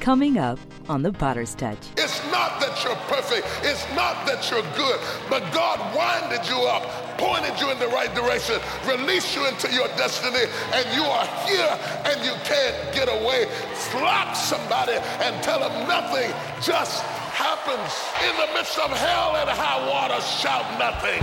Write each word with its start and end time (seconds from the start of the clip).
Coming 0.00 0.38
up 0.38 0.58
on 0.88 1.02
The 1.02 1.12
Potter's 1.12 1.54
Touch. 1.54 1.76
It's 2.00 2.24
not 2.32 2.56
that 2.64 2.72
you're 2.82 2.96
perfect, 3.04 3.44
it's 3.60 3.84
not 3.92 4.24
that 4.24 4.40
you're 4.48 4.64
good, 4.72 4.96
but 5.28 5.44
God 5.52 5.76
winded 5.92 6.40
you 6.48 6.56
up, 6.64 6.88
pointed 7.20 7.52
you 7.60 7.68
in 7.68 7.78
the 7.78 7.86
right 7.92 8.08
direction, 8.16 8.56
released 8.88 9.36
you 9.36 9.44
into 9.44 9.68
your 9.68 9.88
destiny, 10.00 10.48
and 10.72 10.84
you 10.96 11.04
are 11.04 11.28
here 11.44 11.68
and 12.08 12.16
you 12.24 12.32
can't 12.48 12.74
get 12.96 13.12
away. 13.12 13.44
Slap 13.92 14.32
somebody 14.34 14.96
and 15.20 15.36
tell 15.44 15.60
them 15.60 15.76
nothing 15.84 16.32
just 16.64 17.04
happens. 17.36 17.92
In 18.24 18.32
the 18.40 18.48
midst 18.56 18.80
of 18.80 18.88
hell 18.96 19.36
and 19.36 19.52
high 19.52 19.84
water, 19.84 20.16
shout 20.24 20.64
nothing. 20.80 21.20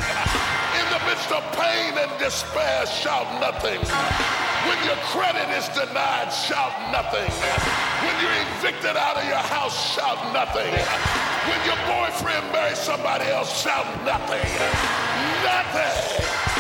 In 0.78 0.88
the 0.94 1.02
midst 1.10 1.34
of 1.34 1.42
pain 1.58 1.98
and 1.98 2.14
despair, 2.22 2.86
shout 2.86 3.26
nothing. 3.42 3.82
When 4.70 4.80
your 4.86 5.02
credit 5.10 5.50
is 5.58 5.66
denied, 5.74 6.30
shout 6.30 6.78
nothing. 6.94 7.26
You're 8.22 8.32
evicted 8.58 8.98
out 8.98 9.18
of 9.18 9.26
your 9.26 9.36
house, 9.38 9.94
shout 9.94 10.18
nothing. 10.34 10.74
When 11.48 11.60
your 11.66 11.78
boyfriend 11.86 12.52
marries 12.52 12.80
somebody 12.80 13.26
else, 13.26 13.62
shout 13.62 13.86
nothing. 14.04 14.42
Nothing. 15.44 16.57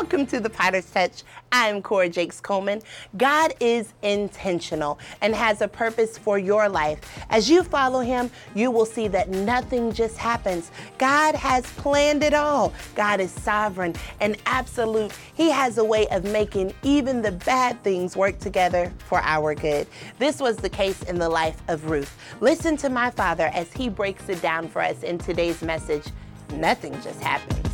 Welcome 0.00 0.24
to 0.24 0.40
the 0.40 0.48
Potter's 0.48 0.90
Touch. 0.90 1.24
I'm 1.52 1.82
Cora 1.82 2.08
Jakes 2.08 2.40
Coleman. 2.40 2.80
God 3.18 3.52
is 3.60 3.92
intentional 4.00 4.98
and 5.20 5.34
has 5.34 5.60
a 5.60 5.68
purpose 5.68 6.16
for 6.16 6.38
your 6.38 6.70
life. 6.70 7.00
As 7.28 7.50
you 7.50 7.62
follow 7.62 8.00
Him, 8.00 8.30
you 8.54 8.70
will 8.70 8.86
see 8.86 9.08
that 9.08 9.28
nothing 9.28 9.92
just 9.92 10.16
happens. 10.16 10.70
God 10.96 11.34
has 11.34 11.66
planned 11.72 12.22
it 12.22 12.32
all. 12.32 12.72
God 12.94 13.20
is 13.20 13.30
sovereign 13.30 13.94
and 14.20 14.38
absolute. 14.46 15.12
He 15.34 15.50
has 15.50 15.76
a 15.76 15.84
way 15.84 16.08
of 16.08 16.24
making 16.24 16.72
even 16.82 17.20
the 17.20 17.32
bad 17.32 17.84
things 17.84 18.16
work 18.16 18.38
together 18.38 18.90
for 19.00 19.20
our 19.20 19.54
good. 19.54 19.86
This 20.18 20.40
was 20.40 20.56
the 20.56 20.70
case 20.70 21.02
in 21.02 21.18
the 21.18 21.28
life 21.28 21.60
of 21.68 21.90
Ruth. 21.90 22.16
Listen 22.40 22.78
to 22.78 22.88
my 22.88 23.10
father 23.10 23.50
as 23.52 23.70
he 23.74 23.90
breaks 23.90 24.30
it 24.30 24.40
down 24.40 24.66
for 24.66 24.80
us 24.80 25.02
in 25.02 25.18
today's 25.18 25.60
message. 25.60 26.06
Nothing 26.54 26.94
just 27.02 27.20
happens. 27.20 27.69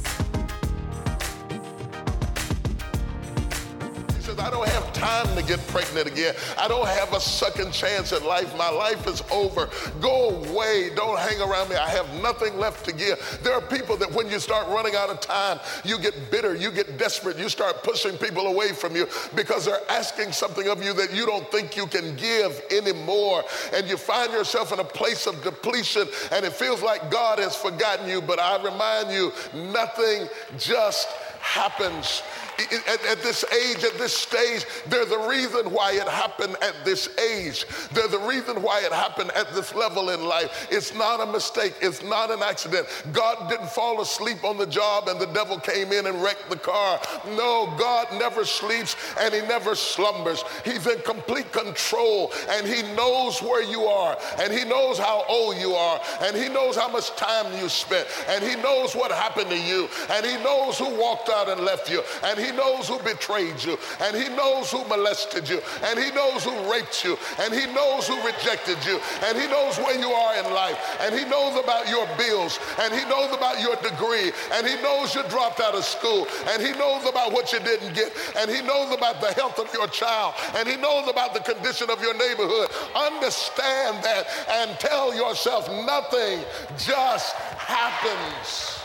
Says, 4.37 4.47
I 4.47 4.51
don't 4.51 4.69
have 4.69 4.93
time 4.93 5.37
to 5.37 5.43
get 5.43 5.65
pregnant 5.69 6.07
again. 6.07 6.35
I 6.59 6.69
don't 6.69 6.87
have 6.87 7.13
a 7.13 7.21
second 7.21 7.73
chance 7.73 8.13
at 8.13 8.23
life. 8.23 8.57
My 8.57 8.71
life 8.71 9.07
is 9.07 9.23
over. 9.31 9.69
Go 10.01 10.31
away. 10.31 10.91
Don't 10.95 11.19
hang 11.19 11.41
around 11.41 11.71
me. 11.71 11.77
I 11.77 11.89
have 11.91 12.13
nothing 12.23 12.59
left 12.59 12.85
to 12.87 12.93
give. 12.93 13.41
There 13.43 13.55
are 13.55 13.61
people 13.61 13.97
that 13.99 14.11
when 14.13 14.29
you 14.31 14.39
start 14.39 14.69
running 14.69 14.95
out 14.95 15.11
of 15.11 15.21
time, 15.21 15.61
you 15.85 15.99
get 15.99 16.31
bitter, 16.31 16.55
you 16.55 16.71
get 16.71 16.99
desperate, 16.99 17.39
you 17.39 17.49
start 17.49 17.83
pushing 17.83 18.17
people 18.19 18.47
away 18.47 18.73
from 18.73 18.95
you 18.95 19.07
because 19.35 19.65
they're 19.65 19.91
asking 19.91 20.33
something 20.33 20.69
of 20.69 20.83
you 20.83 20.93
that 20.95 21.15
you 21.15 21.27
don't 21.27 21.51
think 21.51 21.77
you 21.77 21.87
can 21.87 22.17
give 22.17 22.61
anymore. 22.71 23.45
And 23.73 23.89
you 23.89 23.97
find 23.97 24.33
yourself 24.33 24.73
in 24.73 24.81
a 24.81 24.85
place 24.85 25.27
of 25.27 25.43
depletion 25.43 26.07
and 26.33 26.45
it 26.45 26.53
feels 26.53 26.83
like 26.83 27.11
God 27.11 27.39
has 27.39 27.57
forgotten 27.57 28.09
you. 28.09 28.21
But 28.21 28.39
I 28.39 28.63
remind 28.63 29.11
you, 29.11 29.33
nothing 29.55 30.29
just 30.59 31.09
happens 31.41 32.23
at, 32.59 33.05
at, 33.07 33.23
this 33.23 33.45
age, 33.53 33.85
at 33.85 33.99
this 33.99 34.17
stage, 34.17 34.65
they're 34.89 35.05
the 35.05 35.27
reason 35.29 35.71
why 35.71 35.93
it 35.93 36.09
happened 36.09 36.57
at 36.63 36.85
this 36.85 37.09
age. 37.19 37.67
They're 37.93 38.09
the 38.09 38.19
reason 38.21 38.63
why 38.63 38.81
it 38.81 38.93
happened 38.93 39.31
at 39.33 39.53
this 39.55 39.75
level 39.75 40.11
in 40.11 40.25
life. 40.25 40.69
It's 40.71 40.95
not 40.95 41.21
a 41.21 41.31
mistake, 41.31 41.75
it's 41.81 42.03
not 42.03 42.31
an 42.31 42.43
accident. 42.43 42.87
God 43.13 43.49
didn't 43.51 43.71
fall 43.71 44.01
asleep 44.01 44.45
on 44.45 44.57
the 44.57 44.67
job 44.67 45.09
and 45.09 45.21
the 45.21 45.27
devil 45.27 45.59
came 45.59 45.93
in 45.93 46.07
and 46.07 46.23
wrecked 46.23 46.49
the 46.51 46.57
car. 46.57 47.01
No, 47.27 47.75
God 47.79 48.07
never 48.19 48.45
sleeps 48.45 48.97
and 49.21 49.35
he 49.35 49.41
never 49.43 49.75
slumbers. 49.75 50.43
He's 50.65 50.87
in 50.87 51.01
complete 51.01 51.53
control 51.53 52.33
and 52.51 52.67
he 52.67 52.83
knows 52.95 53.43
where 53.43 53.63
you 53.63 53.85
are 53.85 54.17
and 54.39 54.53
he 54.53 54.65
knows 54.65 54.99
how 54.99 55.25
old 55.29 55.57
you 55.57 55.75
are 55.75 56.01
and 56.23 56.37
he 56.37 56.49
knows 56.49 56.77
how 56.77 56.89
much 56.89 57.11
time 57.17 57.53
you 57.61 57.69
spent 57.69 58.09
and 58.29 58.43
he 58.43 58.57
knows 58.63 58.95
what 58.95 59.11
happened 59.11 59.51
to 59.51 59.59
you 59.59 59.89
and 60.11 60.25
he 60.25 60.37
knows 60.43 60.79
who 60.79 60.89
walked 60.99 61.29
out 61.29 61.49
and 61.49 61.61
left 61.61 61.91
you 61.91 62.03
and 62.25 62.39
he 62.39 62.46
he 62.47 62.53
knows 62.53 62.89
who 62.89 62.99
betrayed 63.01 63.63
you, 63.63 63.79
and 64.01 64.17
He 64.17 64.29
knows 64.35 64.71
who 64.71 64.85
molested 64.85 65.49
you, 65.49 65.61
and 65.83 65.99
He 65.99 66.11
knows 66.13 66.45
who 66.45 66.55
raped 66.71 67.05
you, 67.05 67.19
and 67.41 67.53
He 67.53 67.67
knows 67.73 68.07
who 68.07 68.17
rejected 68.25 68.79
you, 68.87 69.01
and 69.25 69.37
He 69.39 69.47
knows 69.49 69.77
where 69.79 69.99
you 69.99 70.11
are 70.11 70.39
in 70.39 70.53
life, 70.53 70.79
and 71.01 71.15
He 71.15 71.25
knows 71.25 71.59
about 71.59 71.89
your 71.89 72.07
bills, 72.17 72.59
and 72.81 72.95
He 72.95 73.05
knows 73.09 73.35
about 73.35 73.61
your 73.61 73.77
degree, 73.77 74.33
and 74.53 74.67
He 74.67 74.81
knows 74.83 75.15
you 75.15 75.23
dropped 75.29 75.61
out 75.61 75.75
of 75.75 75.85
school, 75.85 76.27
and 76.49 76.63
He 76.63 76.73
knows 76.73 77.05
about 77.07 77.33
what 77.33 77.53
you 77.53 77.61
didn't 77.61 77.95
get, 77.95 78.13
and 78.39 78.51
He 78.51 78.63
knows 78.63 78.95
about 78.95 79.21
the 79.21 79.33
health 79.33 79.59
of 79.59 79.73
your 79.73 79.89
child, 79.89 80.35
and 80.55 80.69
He 80.69 80.77
knows 80.77 81.09
about 81.09 81.35
the 81.35 81.41
condition 81.41 81.91
of 81.91 82.01
your 82.01 82.15
neighborhood. 82.15 82.71
Understand 82.95 84.03
that 84.05 84.27
and 84.49 84.79
tell 84.79 85.15
yourself 85.15 85.69
nothing 85.87 86.41
just 86.79 87.35
happens. 87.35 88.76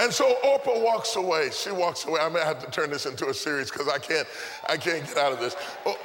And 0.00 0.12
so 0.12 0.36
Orpah 0.44 0.78
walks 0.80 1.16
away. 1.16 1.50
She 1.50 1.72
walks 1.72 2.06
away. 2.06 2.20
I 2.20 2.28
may 2.28 2.40
have 2.40 2.64
to 2.64 2.70
turn 2.70 2.90
this 2.90 3.04
into 3.04 3.28
a 3.28 3.34
series 3.34 3.70
because 3.70 3.88
I 3.88 3.98
can't, 3.98 4.28
I 4.68 4.76
can't 4.76 5.04
get 5.04 5.18
out 5.18 5.32
of 5.32 5.40
this. 5.40 5.56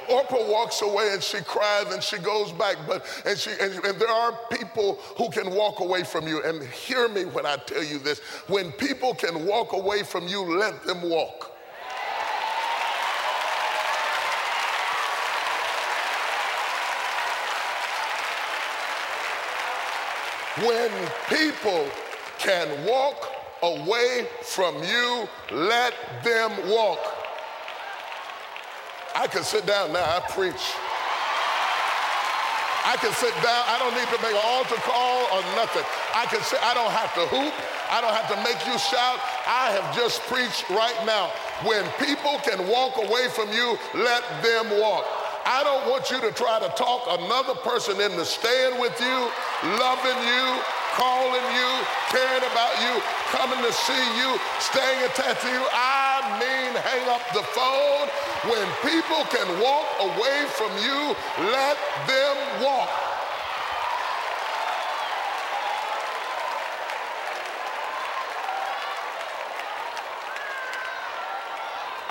Orpah 0.08 0.50
walks 0.50 0.82
away 0.82 1.10
and 1.12 1.22
she 1.22 1.38
cries 1.42 1.92
and 1.92 2.02
she 2.02 2.18
goes 2.18 2.50
back. 2.52 2.76
But 2.88 3.06
and 3.24 3.38
she 3.38 3.50
and, 3.60 3.72
and 3.84 3.98
there 4.00 4.08
are 4.08 4.36
people 4.50 4.96
who 5.16 5.30
can 5.30 5.54
walk 5.54 5.78
away 5.78 6.02
from 6.02 6.26
you. 6.26 6.42
And 6.42 6.62
hear 6.62 7.08
me 7.08 7.24
when 7.24 7.46
I 7.46 7.56
tell 7.56 7.84
you 7.84 8.00
this: 8.00 8.18
when 8.48 8.72
people 8.72 9.14
can 9.14 9.46
walk 9.46 9.72
away 9.72 10.02
from 10.02 10.26
you, 10.26 10.42
let 10.58 10.82
them 10.84 11.08
walk. 11.08 11.52
When 20.58 20.90
people 21.28 21.88
can 22.38 22.86
walk 22.86 23.33
away 23.62 24.26
from 24.42 24.74
you, 24.82 25.28
let 25.52 25.94
them 26.22 26.50
walk. 26.68 26.98
I 29.14 29.26
can 29.26 29.44
sit 29.44 29.66
down 29.66 29.92
now, 29.92 30.02
I 30.02 30.20
preach. 30.32 30.74
I 32.84 33.00
can 33.00 33.12
sit 33.16 33.32
down, 33.40 33.64
I 33.64 33.80
don't 33.80 33.96
need 33.96 34.10
to 34.12 34.20
make 34.20 34.36
an 34.36 34.44
altar 34.44 34.76
call 34.84 35.24
or 35.32 35.40
nothing. 35.56 35.86
I 36.12 36.26
can 36.28 36.42
sit, 36.44 36.60
I 36.60 36.74
don't 36.74 36.92
have 36.92 37.14
to 37.16 37.24
hoop, 37.32 37.54
I 37.88 38.04
don't 38.04 38.12
have 38.12 38.28
to 38.28 38.36
make 38.44 38.60
you 38.68 38.76
shout. 38.76 39.16
I 39.48 39.72
have 39.72 39.88
just 39.96 40.20
preached 40.28 40.68
right 40.68 40.98
now. 41.08 41.32
When 41.64 41.80
people 41.96 42.36
can 42.44 42.60
walk 42.68 43.00
away 43.00 43.32
from 43.32 43.48
you, 43.56 43.78
let 43.96 44.20
them 44.44 44.68
walk. 44.76 45.08
I 45.48 45.64
don't 45.64 45.88
want 45.88 46.10
you 46.10 46.20
to 46.20 46.32
try 46.32 46.60
to 46.60 46.68
talk 46.76 47.08
another 47.08 47.54
person 47.64 48.00
into 48.00 48.24
staying 48.24 48.80
with 48.80 48.96
you, 49.00 49.18
loving 49.80 50.20
you, 50.24 50.44
calling 50.96 51.46
you, 51.56 51.70
caring 52.12 52.44
about 52.48 52.74
you, 52.84 52.94
coming 53.36 53.58
to 53.66 53.72
see 53.72 54.04
you, 54.18 54.38
staying 54.60 55.02
attached 55.10 55.42
to 55.42 55.48
you. 55.50 55.64
I 55.72 56.38
mean, 56.38 56.70
hang 56.86 57.08
up 57.10 57.22
the 57.34 57.42
phone. 57.50 58.06
When 58.46 58.66
people 58.86 59.26
can 59.34 59.48
walk 59.60 59.86
away 60.00 60.46
from 60.54 60.70
you, 60.78 61.16
let 61.50 61.76
them 62.06 62.36
walk. 62.62 63.13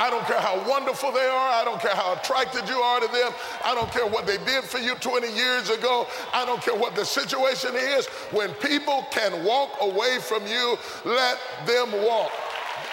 I 0.03 0.09
don't 0.09 0.25
care 0.25 0.41
how 0.41 0.61
wonderful 0.69 1.13
they 1.13 1.25
are. 1.25 1.49
I 1.49 1.63
don't 1.63 1.79
care 1.79 1.95
how 1.95 2.11
attracted 2.11 2.67
you 2.67 2.75
are 2.75 2.99
to 2.99 3.07
them. 3.07 3.31
I 3.63 3.73
don't 3.73 3.89
care 3.89 4.05
what 4.05 4.27
they 4.27 4.35
did 4.35 4.65
for 4.65 4.77
you 4.77 4.95
20 4.95 5.31
years 5.33 5.69
ago. 5.69 6.07
I 6.33 6.45
don't 6.45 6.61
care 6.61 6.75
what 6.75 6.93
the 6.93 7.05
situation 7.05 7.71
is. 7.73 8.07
When 8.31 8.49
people 8.55 9.07
can 9.11 9.45
walk 9.45 9.69
away 9.79 10.19
from 10.19 10.45
you, 10.45 10.77
let 11.05 11.39
them 11.65 11.89
walk. 12.03 12.33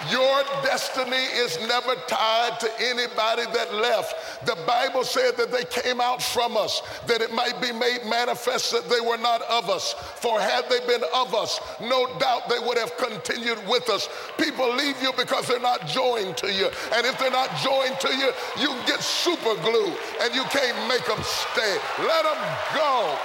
Your 0.09 0.43
destiny 0.63 1.23
is 1.35 1.59
never 1.67 1.95
tied 2.07 2.59
to 2.59 2.69
anybody 2.79 3.43
that 3.53 3.73
left. 3.73 4.45
The 4.45 4.57
Bible 4.65 5.03
said 5.03 5.37
that 5.37 5.51
they 5.51 5.63
came 5.65 6.01
out 6.01 6.21
from 6.23 6.57
us, 6.57 6.81
that 7.07 7.21
it 7.21 7.33
might 7.33 7.61
be 7.61 7.71
made 7.71 8.05
manifest 8.05 8.71
that 8.71 8.89
they 8.89 8.99
were 8.99 9.17
not 9.17 9.41
of 9.43 9.69
us. 9.69 9.93
For 9.93 10.39
had 10.39 10.69
they 10.69 10.79
been 10.87 11.03
of 11.13 11.35
us, 11.35 11.59
no 11.81 12.07
doubt 12.17 12.49
they 12.49 12.59
would 12.59 12.77
have 12.77 12.97
continued 12.97 13.59
with 13.67 13.89
us. 13.89 14.09
People 14.37 14.73
leave 14.73 15.01
you 15.01 15.11
because 15.17 15.47
they're 15.47 15.59
not 15.59 15.85
joined 15.87 16.37
to 16.37 16.51
you. 16.51 16.65
And 16.95 17.05
if 17.05 17.19
they're 17.19 17.29
not 17.29 17.55
joined 17.57 17.99
to 17.99 18.15
you, 18.15 18.31
you 18.59 18.69
get 18.87 19.01
super 19.01 19.55
glue 19.61 19.93
and 20.21 20.33
you 20.33 20.43
can't 20.45 20.77
make 20.87 21.05
them 21.05 21.21
stay. 21.21 21.77
Let 21.99 22.23
them 22.23 22.41
go. 22.73 23.17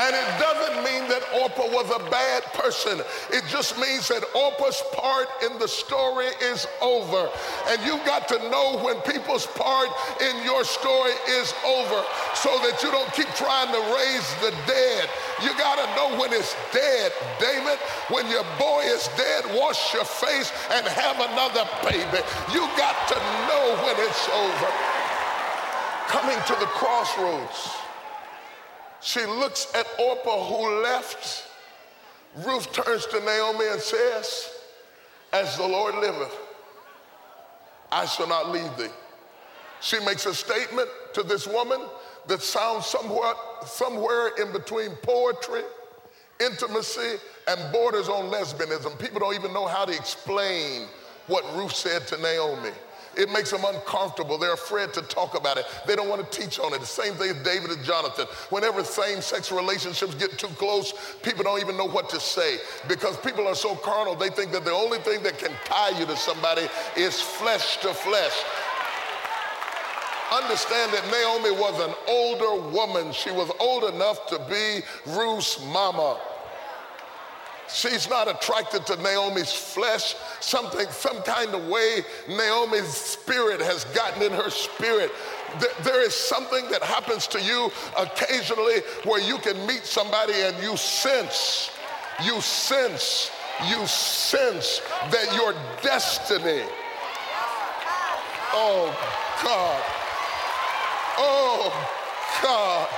And 0.00 0.16
it 0.16 0.30
doesn't 0.40 0.76
mean 0.80 1.04
that 1.12 1.20
Orpah 1.42 1.68
was 1.68 1.84
a 1.92 2.00
bad 2.08 2.42
person. 2.56 3.04
It 3.28 3.44
just 3.52 3.76
means 3.76 4.08
that 4.08 4.24
Orpah's 4.32 4.80
part 4.96 5.28
in 5.44 5.58
the 5.58 5.68
story 5.68 6.32
is 6.40 6.66
over. 6.80 7.28
And 7.68 7.76
you've 7.84 8.04
got 8.08 8.26
to 8.28 8.38
know 8.48 8.80
when 8.80 8.96
people's 9.04 9.44
part 9.44 9.92
in 10.24 10.42
your 10.42 10.64
story 10.64 11.12
is 11.28 11.52
over 11.68 12.00
so 12.32 12.48
that 12.64 12.80
you 12.80 12.90
don't 12.90 13.12
keep 13.12 13.28
trying 13.36 13.68
to 13.76 13.82
raise 13.92 14.28
the 14.40 14.56
dead. 14.64 15.04
You 15.44 15.52
got 15.60 15.76
to 15.76 15.86
know 15.92 16.16
when 16.16 16.32
it's 16.32 16.56
dead, 16.72 17.12
David. 17.36 17.76
When 18.08 18.24
your 18.32 18.48
boy 18.56 18.88
is 18.88 19.04
dead, 19.20 19.52
wash 19.52 19.92
your 19.92 20.08
face 20.08 20.48
and 20.72 20.88
have 20.88 21.20
another 21.20 21.68
baby. 21.84 22.24
You 22.56 22.64
got 22.80 22.96
to 23.12 23.18
know 23.52 23.76
when 23.84 24.00
it's 24.00 24.24
over. 24.32 24.70
Coming 26.08 26.40
to 26.48 26.56
the 26.56 26.72
crossroads 26.72 27.89
she 29.00 29.24
looks 29.24 29.72
at 29.74 29.86
Orpah 29.98 30.44
who 30.44 30.82
left. 30.82 31.46
Ruth 32.36 32.72
turns 32.72 33.06
to 33.06 33.20
Naomi 33.20 33.66
and 33.68 33.80
says, 33.80 34.50
As 35.32 35.56
the 35.56 35.66
Lord 35.66 35.94
liveth, 35.96 36.36
I 37.90 38.06
shall 38.06 38.28
not 38.28 38.50
leave 38.50 38.76
thee. 38.76 38.92
She 39.80 39.98
makes 40.00 40.26
a 40.26 40.34
statement 40.34 40.88
to 41.14 41.22
this 41.22 41.46
woman 41.46 41.80
that 42.28 42.42
sounds 42.42 42.86
somewhat, 42.86 43.36
somewhere 43.66 44.30
in 44.40 44.52
between 44.52 44.90
poetry, 45.02 45.62
intimacy, 46.38 47.16
and 47.48 47.72
borders 47.72 48.08
on 48.08 48.30
lesbianism. 48.30 48.98
People 48.98 49.20
don't 49.20 49.34
even 49.34 49.52
know 49.52 49.66
how 49.66 49.84
to 49.84 49.92
explain 49.92 50.86
what 51.26 51.44
Ruth 51.56 51.74
said 51.74 52.06
to 52.08 52.18
Naomi. 52.18 52.70
It 53.16 53.30
makes 53.30 53.50
them 53.50 53.64
uncomfortable. 53.64 54.38
They're 54.38 54.54
afraid 54.54 54.92
to 54.94 55.02
talk 55.02 55.36
about 55.36 55.58
it. 55.58 55.66
They 55.86 55.96
don't 55.96 56.08
want 56.08 56.30
to 56.30 56.40
teach 56.40 56.58
on 56.58 56.72
it. 56.72 56.80
The 56.80 56.86
same 56.86 57.14
thing 57.14 57.30
as 57.30 57.42
David 57.42 57.70
and 57.70 57.84
Jonathan. 57.84 58.26
Whenever 58.50 58.84
same 58.84 59.20
sex 59.20 59.50
relationships 59.50 60.14
get 60.14 60.38
too 60.38 60.48
close, 60.48 60.92
people 61.22 61.44
don't 61.44 61.60
even 61.60 61.76
know 61.76 61.88
what 61.88 62.08
to 62.10 62.20
say 62.20 62.58
because 62.88 63.16
people 63.18 63.46
are 63.46 63.54
so 63.54 63.74
carnal, 63.76 64.14
they 64.14 64.28
think 64.28 64.52
that 64.52 64.64
the 64.64 64.72
only 64.72 64.98
thing 64.98 65.22
that 65.22 65.38
can 65.38 65.52
tie 65.64 65.98
you 65.98 66.06
to 66.06 66.16
somebody 66.16 66.66
is 66.96 67.20
flesh 67.20 67.78
to 67.78 67.92
flesh. 67.92 68.44
Understand 70.32 70.92
that 70.92 71.04
Naomi 71.10 71.50
was 71.50 71.80
an 71.80 71.92
older 72.06 72.70
woman. 72.70 73.12
She 73.12 73.32
was 73.32 73.50
old 73.58 73.92
enough 73.92 74.28
to 74.28 74.38
be 74.48 74.80
Ruth's 75.12 75.58
mama. 75.72 76.20
She's 77.72 78.08
not 78.08 78.28
attracted 78.28 78.86
to 78.86 78.96
Naomi's 78.96 79.52
flesh. 79.52 80.14
Something, 80.40 80.86
some 80.90 81.22
kind 81.22 81.54
of 81.54 81.68
way, 81.68 82.02
Naomi's 82.28 82.88
spirit 82.88 83.60
has 83.60 83.84
gotten 83.84 84.22
in 84.22 84.32
her 84.32 84.50
spirit. 84.50 85.12
There 85.82 86.00
is 86.04 86.14
something 86.14 86.68
that 86.70 86.82
happens 86.82 87.26
to 87.28 87.40
you 87.40 87.70
occasionally 87.96 88.80
where 89.04 89.20
you 89.20 89.38
can 89.38 89.66
meet 89.66 89.84
somebody 89.84 90.34
and 90.34 90.56
you 90.62 90.76
sense, 90.76 91.70
you 92.24 92.40
sense, 92.40 93.30
you 93.68 93.86
sense 93.86 94.80
that 95.10 95.32
your 95.34 95.54
destiny. 95.82 96.62
Oh 98.52 98.88
God. 99.42 99.82
Oh 101.18 101.88
God. 102.42 102.88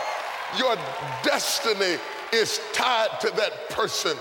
Your 0.58 0.76
destiny 1.22 1.98
is 2.32 2.60
tied 2.72 3.20
to 3.20 3.30
that 3.30 3.70
person. 3.70 4.16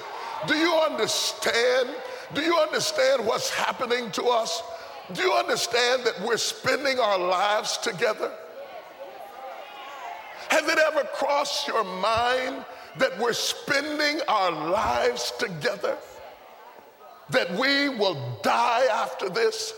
Do 0.47 0.55
you 0.55 0.73
understand? 0.73 1.89
Do 2.33 2.41
you 2.41 2.57
understand 2.57 3.25
what's 3.25 3.49
happening 3.49 4.11
to 4.11 4.23
us? 4.23 4.63
Do 5.13 5.21
you 5.21 5.33
understand 5.33 6.03
that 6.05 6.19
we're 6.25 6.37
spending 6.37 6.99
our 6.99 7.17
lives 7.17 7.77
together? 7.77 8.31
Has 10.49 10.67
it 10.67 10.79
ever 10.79 11.03
crossed 11.13 11.67
your 11.67 11.83
mind 11.83 12.65
that 12.97 13.17
we're 13.19 13.33
spending 13.33 14.21
our 14.27 14.51
lives 14.51 15.31
together? 15.39 15.97
That 17.29 17.51
we 17.51 17.89
will 17.89 18.17
die 18.41 18.85
after 18.91 19.29
this? 19.29 19.73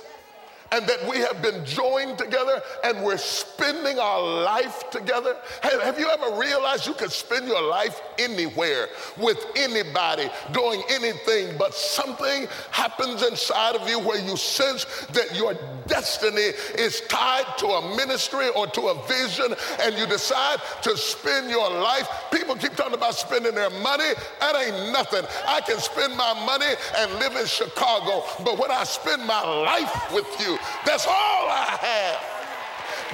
And 0.74 0.88
that 0.88 1.08
we 1.08 1.20
have 1.20 1.40
been 1.42 1.64
joined 1.64 2.18
together 2.18 2.62
and 2.84 3.04
we're 3.04 3.16
spending 3.16 4.00
our 4.00 4.44
life 4.44 4.90
together. 4.90 5.38
Have, 5.62 5.82
have 5.84 6.00
you 6.00 6.10
ever 6.10 6.36
realized 6.40 6.88
you 6.88 6.96
can 6.96 7.10
spend 7.10 7.48
your 7.48 7.62
life 7.62 8.02
anywhere 8.18 8.88
with 9.18 9.46
anybody 9.56 10.30
doing 10.52 10.82
anything, 10.90 11.56
but 11.60 11.76
something 11.76 12.48
happens 12.72 13.22
inside 13.22 13.76
of 13.76 13.88
you 13.88 14.00
where 14.00 14.20
you 14.20 14.36
sense 14.36 14.86
that 15.12 15.36
your 15.36 15.56
destiny 15.86 16.52
is 16.76 17.02
tied 17.02 17.46
to 17.60 17.68
a 17.68 17.96
ministry 17.96 18.50
or 18.56 18.66
to 18.68 18.82
a 18.88 19.08
vision 19.08 19.54
and 19.82 19.96
you 19.96 20.08
decide 20.08 20.58
to 20.82 20.98
spend 20.98 21.52
your 21.52 21.70
life. 21.70 22.10
People 22.32 22.56
keep 22.56 22.76
talking 22.76 22.96
about 22.96 23.14
spending 23.14 23.54
their 23.54 23.70
money. 23.70 24.10
That 24.40 24.56
ain't 24.56 24.92
nothing. 24.92 25.24
I 25.48 25.62
can 25.62 25.78
spend 25.78 26.18
my 26.18 26.34
money 26.48 26.74
and 26.98 27.14
live 27.20 27.36
in 27.36 27.46
Chicago, 27.46 28.24
but 28.44 28.58
when 28.58 28.72
I 28.72 28.84
spend 28.86 29.24
my 29.28 29.42
life 29.44 30.12
with 30.12 30.26
you, 30.40 30.58
that's 30.86 31.06
all 31.08 31.14
I 31.14 31.78
have. 31.80 32.43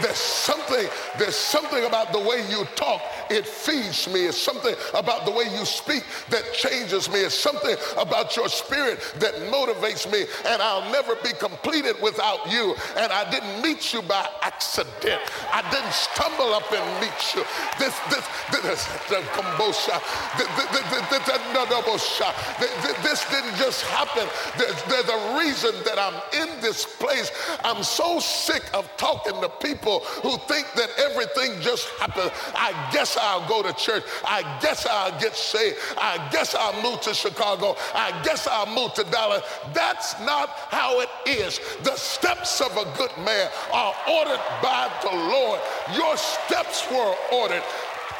There's 0.01 0.17
something, 0.17 0.87
there's 1.17 1.35
something 1.35 1.85
about 1.85 2.11
the 2.11 2.19
way 2.19 2.45
you 2.49 2.65
talk. 2.75 3.01
It 3.29 3.45
feeds 3.45 4.07
me. 4.11 4.25
It's 4.25 4.37
something 4.37 4.75
about 4.93 5.25
the 5.25 5.31
way 5.31 5.45
you 5.57 5.65
speak 5.65 6.03
that 6.29 6.53
changes 6.53 7.09
me. 7.11 7.19
It's 7.19 7.37
something 7.37 7.75
about 7.97 8.35
your 8.35 8.49
spirit 8.49 8.99
that 9.19 9.35
motivates 9.51 10.11
me. 10.11 10.25
And 10.45 10.61
I'll 10.61 10.91
never 10.91 11.15
be 11.15 11.31
completed 11.39 11.95
without 12.01 12.51
you. 12.51 12.75
And 12.97 13.11
I 13.11 13.29
didn't 13.29 13.61
meet 13.61 13.93
you 13.93 14.01
by 14.01 14.27
accident. 14.41 15.21
I 15.51 15.61
didn't 15.71 15.93
stumble 15.93 16.53
up 16.53 16.71
and 16.71 17.01
meet 17.01 17.35
you. 17.35 17.43
This, 17.79 17.97
this, 18.09 18.25
this, 18.51 18.85
this 23.03 23.25
didn't 23.31 23.55
just 23.57 23.83
happen. 23.85 24.27
There's, 24.57 24.83
there's 24.83 25.09
a 25.09 25.37
reason 25.39 25.71
that 25.85 25.97
I'm 25.97 26.15
in 26.41 26.61
this 26.61 26.85
place. 26.85 27.31
I'm 27.63 27.83
so 27.83 28.19
sick 28.19 28.63
of 28.73 28.89
talking 28.97 29.39
to 29.41 29.49
people 29.49 29.88
people 29.89 29.99
who 30.21 30.37
think 30.47 30.67
that 30.75 30.89
everything 30.97 31.59
just 31.61 31.87
happens. 31.99 32.31
I 32.55 32.73
guess 32.91 33.17
I'll 33.19 33.47
go 33.47 33.63
to 33.63 33.73
church. 33.73 34.03
I 34.25 34.41
guess 34.61 34.85
I'll 34.85 35.17
get 35.19 35.35
saved. 35.35 35.77
I 35.97 36.29
guess 36.31 36.55
I'll 36.55 36.81
move 36.81 37.01
to 37.01 37.13
Chicago. 37.13 37.75
I 37.93 38.11
guess 38.23 38.47
I'll 38.47 38.73
move 38.73 38.93
to 38.95 39.03
Dallas. 39.05 39.43
That's 39.73 40.19
not 40.21 40.49
how 40.69 41.01
it 41.01 41.09
is. 41.25 41.59
The 41.83 41.95
steps 41.95 42.61
of 42.61 42.71
a 42.77 42.85
good 42.97 43.11
man 43.23 43.49
are 43.73 43.93
ordered 44.11 44.41
by 44.61 44.89
the 45.01 45.15
Lord. 45.15 45.59
Your 45.95 46.15
steps 46.17 46.89
were 46.91 47.15
ordered. 47.33 47.63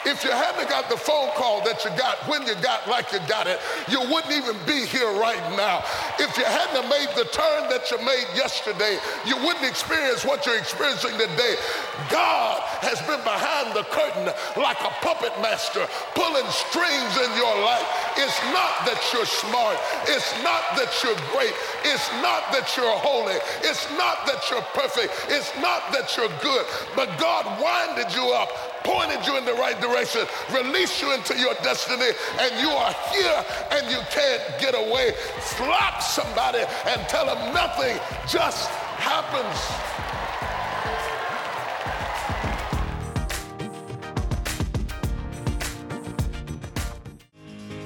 If 0.05 0.24
you 0.24 0.31
hadn't 0.31 0.69
got 0.69 0.89
the 0.89 0.96
phone 0.96 1.29
call 1.36 1.63
that 1.65 1.84
you 1.84 1.91
got 2.00 2.17
when 2.27 2.48
you 2.48 2.55
got 2.63 2.88
like 2.88 3.12
you 3.12 3.19
got 3.27 3.48
it, 3.48 3.60
you 3.91 4.00
wouldn't 4.00 4.31
even 4.31 4.55
be 4.65 4.88
here 4.88 5.12
right 5.19 5.43
now. 5.60 5.84
If 6.15 6.38
you 6.39 6.48
hadn't 6.48 6.88
made 6.88 7.12
the 7.19 7.27
turn 7.36 7.67
that 7.67 7.91
you 7.91 8.00
made 8.08 8.25
yesterday, 8.31 8.96
you 9.27 9.36
wouldn't 9.43 9.67
experience 9.67 10.24
what 10.24 10.46
you're 10.46 10.58
experiencing 10.58 11.19
today. 11.19 11.60
God 12.08 12.63
has 12.79 13.03
been 13.03 13.19
behind 13.27 13.75
the 13.75 13.84
curtain 13.91 14.31
like 14.55 14.79
a 14.79 14.93
puppet 15.03 15.36
master, 15.43 15.84
pulling 16.15 16.48
strings 16.48 17.13
in 17.19 17.31
your 17.36 17.55
life. 17.67 17.84
It's 18.15 18.39
not 18.55 18.88
that 18.88 19.00
you're 19.12 19.27
smart. 19.27 19.75
It's 20.08 20.31
not 20.48 20.63
that 20.79 20.96
you're 21.03 21.19
great. 21.36 21.53
It's 21.84 22.08
not 22.24 22.55
that 22.55 22.72
you're 22.79 22.98
holy. 23.03 23.36
It's 23.67 23.84
not 24.00 24.24
that 24.31 24.48
you're 24.48 24.65
perfect. 24.72 25.12
It's 25.27 25.51
not 25.60 25.91
that 25.91 26.15
you're 26.15 26.31
good. 26.39 26.65
But 26.96 27.12
God 27.19 27.43
winded 27.60 28.15
you 28.15 28.31
up 28.31 28.50
pointed 28.84 29.26
you 29.26 29.38
in 29.38 29.46
the 29.46 29.54
right 29.54 29.80
direction, 29.82 30.26
released 30.54 31.02
you 31.02 31.14
into 31.14 31.38
your 31.38 31.54
destiny, 31.64 32.12
and 32.40 32.52
you 32.60 32.70
are 32.70 32.96
here 33.14 33.46
and 33.72 33.90
you 33.90 34.00
can't 34.12 34.42
get 34.60 34.76
away. 34.76 35.14
Slap 35.42 36.02
somebody 36.02 36.64
and 36.88 37.02
tell 37.08 37.26
them 37.26 37.54
nothing 37.54 38.00
just 38.28 38.70
happens. 38.98 39.99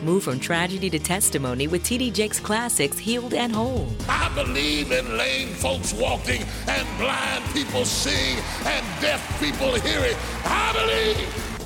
Move 0.04 0.24
from 0.24 0.38
tragedy 0.38 0.90
to 0.90 1.00
testimony 1.00 1.68
with 1.68 1.84
TD 1.84 2.12
Jakes 2.12 2.38
Classics 2.38 2.98
Healed 2.98 3.34
and 3.34 3.56
Whole. 3.56 3.88
I 4.10 4.30
believe 4.36 4.92
in 4.92 5.18
lame 5.18 5.48
folks 5.48 5.94
walking 5.94 6.44
and 6.68 6.86
blind 7.00 7.46
people 7.54 7.86
seeing 7.86 8.38
and 8.66 8.86
deaf 9.02 9.40
people 9.40 9.74
hearing. 9.76 10.16
I 10.44 10.74
believe 10.74 11.18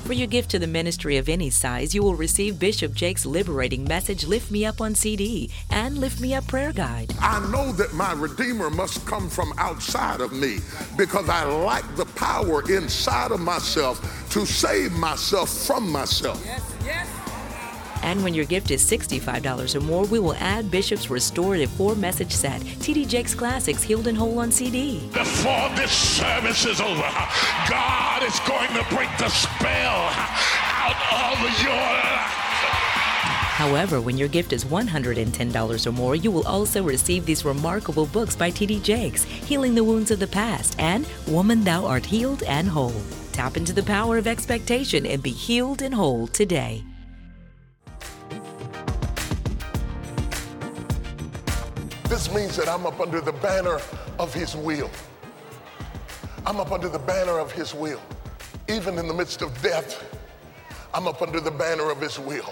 For 0.05 0.13
your 0.13 0.27
gift 0.27 0.51
to 0.51 0.59
the 0.59 0.67
ministry 0.67 1.17
of 1.17 1.27
any 1.29 1.49
size, 1.49 1.95
you 1.95 2.03
will 2.03 2.13
receive 2.13 2.59
Bishop 2.59 2.93
Jakes' 2.93 3.25
liberating 3.25 3.83
message, 3.85 4.27
Lift 4.27 4.51
Me 4.51 4.65
Up 4.65 4.81
on 4.81 4.93
CD, 4.93 5.49
and 5.71 5.97
Lift 5.97 6.21
Me 6.21 6.35
Up 6.35 6.45
prayer 6.45 6.71
guide. 6.71 7.15
I 7.19 7.39
know 7.51 7.71
that 7.71 7.93
my 7.93 8.13
Redeemer 8.13 8.69
must 8.69 9.03
come 9.07 9.29
from 9.29 9.51
outside 9.57 10.21
of 10.21 10.31
me 10.31 10.59
because 10.95 11.27
I 11.27 11.43
lack 11.43 11.83
the 11.95 12.05
power 12.05 12.61
inside 12.71 13.31
of 13.31 13.39
myself 13.39 14.29
to 14.29 14.45
save 14.45 14.91
myself 14.91 15.49
from 15.49 15.91
myself. 15.91 16.39
Yes. 16.45 16.76
And 18.07 18.23
when 18.23 18.33
your 18.33 18.45
gift 18.45 18.71
is 18.71 18.89
$65 18.89 19.75
or 19.75 19.81
more, 19.81 20.05
we 20.05 20.19
will 20.19 20.35
add 20.35 20.71
Bishop's 20.71 21.09
restorative 21.09 21.69
four 21.71 21.93
message 21.93 22.31
set, 22.31 22.61
TD 22.61 23.05
Jakes 23.05 23.35
Classics 23.35 23.83
Healed 23.83 24.07
and 24.07 24.17
Whole 24.17 24.39
on 24.39 24.49
CD. 24.49 25.09
Before 25.11 25.67
this 25.75 25.91
service 25.91 26.65
is 26.65 26.79
over, 26.79 27.11
God 27.69 28.23
is 28.23 28.39
going 28.47 28.69
to 28.69 28.95
break 28.95 29.09
the 29.17 29.27
spell 29.27 30.07
out 30.15 30.95
of 31.33 31.61
your 31.61 31.97
However, 33.57 33.99
when 33.99 34.17
your 34.17 34.29
gift 34.29 34.53
is 34.53 34.63
$110 34.63 35.85
or 35.85 35.91
more, 35.91 36.15
you 36.15 36.31
will 36.31 36.47
also 36.47 36.81
receive 36.81 37.25
these 37.25 37.43
remarkable 37.43 38.05
books 38.05 38.37
by 38.37 38.49
T.D. 38.51 38.79
Jakes 38.79 39.25
Healing 39.25 39.75
the 39.75 39.83
Wounds 39.83 40.11
of 40.11 40.19
the 40.19 40.27
Past 40.27 40.77
and 40.79 41.05
Woman, 41.27 41.61
Thou 41.61 41.85
Art 41.85 42.05
Healed 42.05 42.43
and 42.43 42.69
Whole. 42.69 43.01
Tap 43.33 43.57
into 43.57 43.73
the 43.73 43.83
power 43.83 44.17
of 44.17 44.27
expectation 44.27 45.05
and 45.05 45.21
be 45.21 45.31
healed 45.31 45.81
and 45.81 45.93
whole 45.93 46.27
today. 46.27 46.85
This 52.17 52.33
means 52.33 52.55
that 52.55 52.67
I'm 52.67 52.83
up 52.87 52.99
under 52.99 53.21
the 53.21 53.31
banner 53.31 53.79
of 54.17 54.33
His 54.33 54.55
will. 54.55 54.89
I'm 56.47 56.59
up 56.59 56.71
under 56.71 56.89
the 56.89 56.97
banner 56.97 57.37
of 57.37 57.51
His 57.51 57.75
will. 57.75 58.01
Even 58.67 58.97
in 58.97 59.07
the 59.07 59.13
midst 59.13 59.43
of 59.43 59.61
death, 59.61 60.03
I'm 60.95 61.07
up 61.07 61.21
under 61.21 61.39
the 61.39 61.51
banner 61.51 61.91
of 61.91 62.01
His 62.01 62.17
will. 62.17 62.51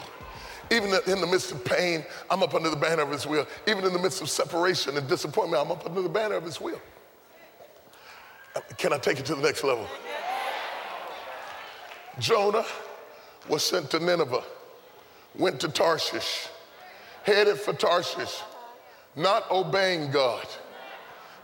Even 0.69 0.93
in 1.07 1.19
the 1.19 1.25
midst 1.25 1.51
of 1.51 1.65
pain, 1.65 2.05
I'm 2.29 2.43
up 2.43 2.53
under 2.53 2.69
the 2.69 2.75
banner 2.75 3.01
of 3.01 3.10
His 3.10 3.25
will. 3.25 3.48
Even 3.67 3.84
in 3.86 3.91
the 3.91 3.98
midst 3.98 4.22
of 4.22 4.29
separation 4.29 4.98
and 4.98 5.07
disappointment, 5.07 5.63
I'm 5.65 5.72
up 5.72 5.84
under 5.84 6.03
the 6.03 6.10
banner 6.10 6.36
of 6.36 6.43
His 6.43 6.62
will. 6.62 6.79
Can 8.77 8.93
I 8.93 9.00
take 9.00 9.17
it 9.17 9.25
to 9.25 9.34
the 9.34 9.41
next 9.41 9.63
level? 9.63 9.88
Jonah 12.19 12.65
was 13.50 13.63
sent 13.65 13.89
to 13.89 14.00
Nineveh, 14.00 14.43
went 15.34 15.60
to 15.62 15.69
Tarshish, 15.69 16.50
headed 17.24 17.57
for 17.57 17.74
Tarshish 17.74 18.43
not 19.15 19.50
obeying 19.50 20.12
God, 20.12 20.45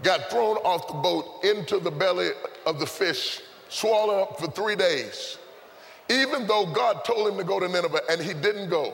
got 0.03 0.29
thrown 0.29 0.57
off 0.57 0.87
the 0.87 0.93
boat 0.93 1.43
into 1.43 1.79
the 1.79 1.91
belly 1.91 2.29
of 2.65 2.79
the 2.79 2.85
fish, 2.85 3.41
swallowed 3.69 4.21
up 4.21 4.39
for 4.39 4.47
three 4.47 4.75
days. 4.75 5.37
Even 6.09 6.45
though 6.47 6.65
God 6.65 7.05
told 7.05 7.29
him 7.29 7.37
to 7.37 7.43
go 7.43 7.59
to 7.59 7.67
Nineveh 7.67 8.01
and 8.09 8.21
he 8.21 8.33
didn't 8.33 8.69
go, 8.69 8.93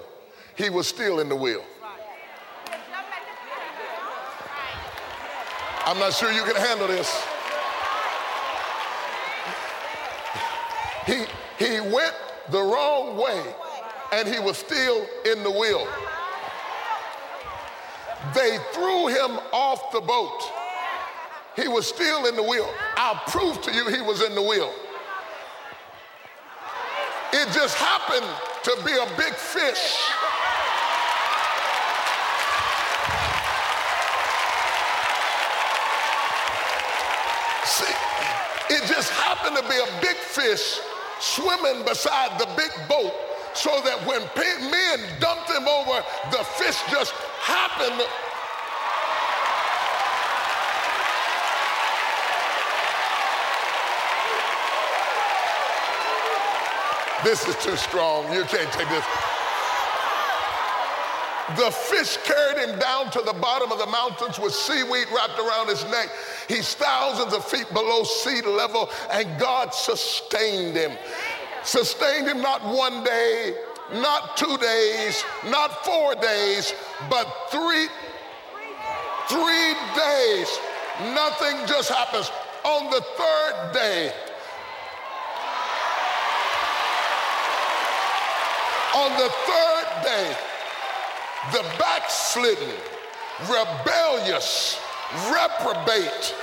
he 0.56 0.70
was 0.70 0.88
still 0.88 1.20
in 1.20 1.30
the 1.30 1.36
wheel. 1.36 1.64
I'm 5.86 5.98
not 6.00 6.14
sure 6.14 6.32
you 6.32 6.44
can 6.44 6.56
handle 6.56 6.88
this. 6.88 7.10
He, 11.06 11.24
he 11.58 11.80
went 11.80 12.14
the 12.52 12.62
wrong 12.62 13.16
way 13.16 13.42
and 14.12 14.28
he 14.28 14.40
was 14.40 14.58
still 14.58 15.08
in 15.26 15.44
the 15.44 15.52
wheel. 15.52 15.88
They 18.34 18.58
threw 18.74 19.08
him 19.08 19.40
off 19.54 19.92
the 19.92 20.02
boat. 20.02 20.42
He 21.56 21.68
was 21.68 21.88
still 21.88 22.26
in 22.26 22.36
the 22.36 22.44
wheel. 22.44 22.70
I'll 22.98 23.22
prove 23.28 23.62
to 23.64 23.74
you 23.74 23.90
he 23.90 24.02
was 24.02 24.22
in 24.22 24.36
the 24.36 24.42
wheel. 24.42 24.72
It 27.34 27.52
just 27.52 27.76
happened 27.76 28.26
to 28.64 28.76
be 28.86 28.92
a 28.92 29.06
big 29.18 29.34
fish. 29.34 29.98
See, 37.66 37.94
it 38.74 38.88
just 38.88 39.12
happened 39.12 39.58
to 39.58 39.64
be 39.64 39.78
a 39.78 40.02
big 40.02 40.18
fish 40.18 40.80
swimming 41.20 41.84
beside 41.86 42.40
the 42.40 42.48
big 42.56 42.72
boat 42.88 43.14
so 43.54 43.82
that 43.84 43.98
when 44.06 44.22
men 44.70 45.00
dumped 45.20 45.50
him 45.50 45.68
over, 45.68 46.04
the 46.32 46.44
fish 46.62 46.78
just 46.92 47.14
happened 47.48 48.04
This 57.24 57.48
is 57.48 57.56
too 57.62 57.76
strong. 57.76 58.32
You 58.34 58.44
can't 58.44 58.72
take 58.72 58.88
this. 58.90 59.04
The 61.58 61.72
fish 61.72 62.18
carried 62.24 62.70
him 62.70 62.80
down 62.80 63.10
to 63.12 63.22
the 63.22 63.34
bottom 63.34 63.72
of 63.72 63.80
the 63.80 63.86
mountains 63.88 64.38
with 64.40 64.54
seaweed 64.54 65.08
wrapped 65.14 65.40
around 65.40 65.68
his 65.68 65.84
neck. 65.92 66.10
He's 66.48 66.76
thousands 66.76 67.34
of 67.34 67.44
feet 67.44 67.68
below 67.74 68.04
sea 68.04 68.42
level, 68.42 68.90
and 69.12 69.40
God 69.40 69.74
sustained 69.74 70.78
him. 70.78 70.92
Sustained 71.64 72.28
him 72.28 72.42
not 72.42 72.64
one 72.64 73.04
day, 73.04 73.56
not 73.94 74.36
two 74.36 74.58
days, 74.58 75.24
not 75.46 75.86
four 75.86 76.16
days, 76.16 76.74
but 77.10 77.26
three, 77.50 77.88
three 79.28 79.74
days. 79.96 80.48
Nothing 81.14 81.58
just 81.68 81.90
happens. 81.90 82.30
On 82.66 82.90
the 82.90 83.02
third 83.02 83.74
day, 83.74 84.12
on 88.96 89.12
the 89.12 89.30
third 89.30 90.04
day, 90.04 90.36
the 91.54 91.64
backslidden, 91.80 92.74
rebellious, 93.44 94.80
reprobate, 95.32 96.36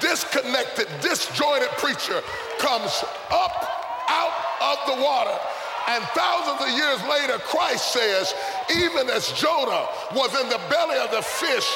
disconnected, 0.00 0.86
disjointed 1.00 1.70
preacher 1.78 2.20
comes 2.58 3.02
up 3.32 3.68
out 4.08 4.32
of 4.60 4.96
the 4.96 5.02
water 5.02 5.36
and 5.88 6.04
thousands 6.16 6.60
of 6.64 6.70
years 6.72 7.00
later, 7.08 7.38
Christ 7.44 7.92
says, 7.92 8.34
even 8.72 9.10
as 9.10 9.32
Jonah 9.32 9.86
was 10.14 10.32
in 10.40 10.48
the 10.48 10.60
belly 10.70 10.96
of 10.96 11.10
the 11.10 11.22
fish 11.22 11.68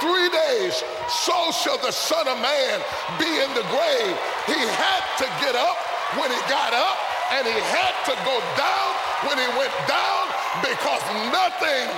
three 0.00 0.28
days, 0.28 0.82
so 1.08 1.50
shall 1.52 1.78
the 1.78 1.92
Son 1.92 2.28
of 2.28 2.36
Man 2.40 2.80
be 3.18 3.30
in 3.30 3.50
the 3.56 3.64
grave. 3.72 4.14
He 4.46 4.60
had 4.76 5.04
to 5.22 5.26
get 5.40 5.56
up 5.56 5.78
when 6.20 6.30
he 6.30 6.40
got 6.50 6.74
up, 6.74 6.98
and 7.32 7.46
he 7.46 7.58
had 7.72 7.94
to 8.04 8.14
go 8.28 8.36
down 8.60 8.90
when 9.24 9.38
he 9.38 9.48
went 9.56 9.72
down 9.88 10.28
because 10.60 11.02
nothing 11.32 11.88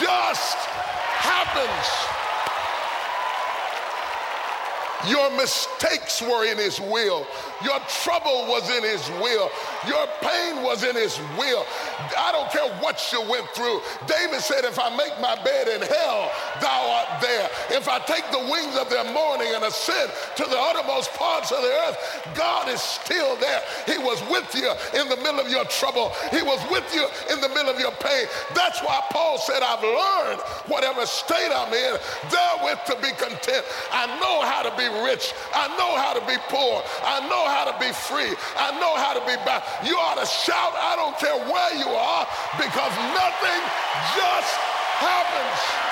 just 0.00 0.58
happens. 1.22 2.25
Your 5.08 5.30
mistakes 5.36 6.20
were 6.20 6.44
in 6.44 6.58
his 6.58 6.80
will. 6.80 7.26
Your 7.64 7.78
trouble 8.02 8.46
was 8.48 8.68
in 8.70 8.82
his 8.82 9.08
will. 9.22 9.50
Your 9.86 10.06
pain 10.20 10.62
was 10.62 10.82
in 10.82 10.94
his 10.94 11.18
will. 11.38 11.64
I 12.18 12.32
don't 12.32 12.50
care 12.50 12.68
what 12.82 13.00
you 13.12 13.22
went 13.22 13.46
through. 13.50 13.80
David 14.06 14.40
said, 14.40 14.64
If 14.64 14.78
I 14.78 14.90
make 14.96 15.14
my 15.20 15.36
bed 15.42 15.68
in 15.68 15.80
hell, 15.82 16.30
thou 16.60 16.90
art 16.90 17.20
there. 17.22 17.48
If 17.70 17.88
I 17.88 17.98
take 18.00 18.24
the 18.30 18.50
wings 18.50 18.76
of 18.76 18.90
their 18.90 19.04
morning 19.12 19.48
and 19.54 19.64
ascend 19.64 20.10
to 20.36 20.44
the 20.44 20.58
uttermost 20.58 21.12
parts 21.14 21.52
of 21.52 21.62
the 21.62 21.72
earth, 21.86 21.98
God 22.34 22.68
is 22.68 22.80
still 22.80 23.36
there. 23.36 23.62
He 23.86 23.98
was 23.98 24.20
with 24.30 24.52
you 24.54 24.70
in 24.98 25.08
the 25.08 25.16
middle 25.16 25.40
of 25.40 25.48
your 25.48 25.64
trouble, 25.66 26.12
He 26.30 26.42
was 26.42 26.60
with 26.70 26.86
you 26.94 27.06
in 27.32 27.40
the 27.40 27.48
middle 27.48 27.70
of 27.70 27.78
your 27.78 27.92
pain. 27.92 28.26
That's 28.54 28.80
why 28.82 29.00
Paul 29.10 29.38
said, 29.38 29.62
I've 29.62 29.82
learned 29.82 30.40
whatever 30.66 31.06
state 31.06 31.52
I'm 31.54 31.72
in, 31.72 31.96
therewith 32.30 32.80
to 32.86 32.96
be 33.00 33.12
content. 33.16 33.64
I 33.92 34.06
know 34.20 34.42
how 34.42 34.62
to 34.62 34.72
be 34.76 34.88
rich. 35.04 35.34
I 35.52 35.68
know 35.76 35.96
how 35.96 36.14
to 36.14 36.20
be 36.24 36.36
poor. 36.48 36.82
I 37.04 37.20
know 37.28 37.44
how 37.48 37.64
to 37.68 37.74
be 37.78 37.92
free. 37.92 38.32
I 38.56 38.72
know 38.80 38.94
how 38.96 39.12
to 39.12 39.20
be 39.26 39.36
bound. 39.44 39.64
You 39.84 39.96
ought 39.96 40.18
to 40.20 40.26
shout, 40.26 40.72
I 40.76 40.96
don't 40.96 41.16
care 41.18 41.36
where 41.50 41.72
you 41.76 41.88
are, 41.88 42.26
because 42.56 42.94
nothing 43.12 43.62
just 44.16 44.52
happens. 45.02 45.86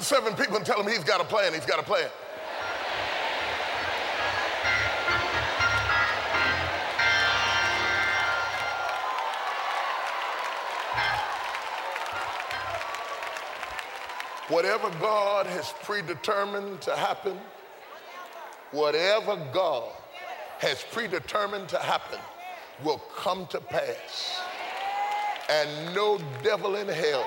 Seven 0.00 0.34
people 0.34 0.56
and 0.56 0.66
tell 0.66 0.76
them 0.76 0.92
he's 0.92 1.02
got 1.02 1.22
a 1.22 1.24
plan. 1.24 1.54
He's 1.54 1.64
got 1.64 1.80
a 1.80 1.82
plan. 1.82 2.10
Whatever 14.48 14.90
God 15.00 15.46
has 15.46 15.72
predetermined 15.82 16.82
to 16.82 16.94
happen, 16.94 17.38
whatever 18.72 19.36
God 19.54 19.90
has 20.58 20.84
predetermined 20.92 21.68
to 21.70 21.78
happen 21.78 22.18
will 22.84 22.98
come 23.16 23.46
to 23.46 23.60
pass. 23.60 24.38
And 25.48 25.94
no 25.94 26.18
devil 26.42 26.76
in 26.76 26.88
hell 26.88 27.26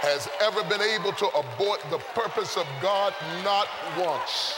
has 0.00 0.28
ever 0.42 0.62
been 0.64 0.82
able 0.82 1.12
to 1.12 1.26
abort 1.28 1.80
the 1.90 1.98
purpose 2.14 2.58
of 2.58 2.66
God, 2.82 3.14
not 3.42 3.68
once. 3.96 4.54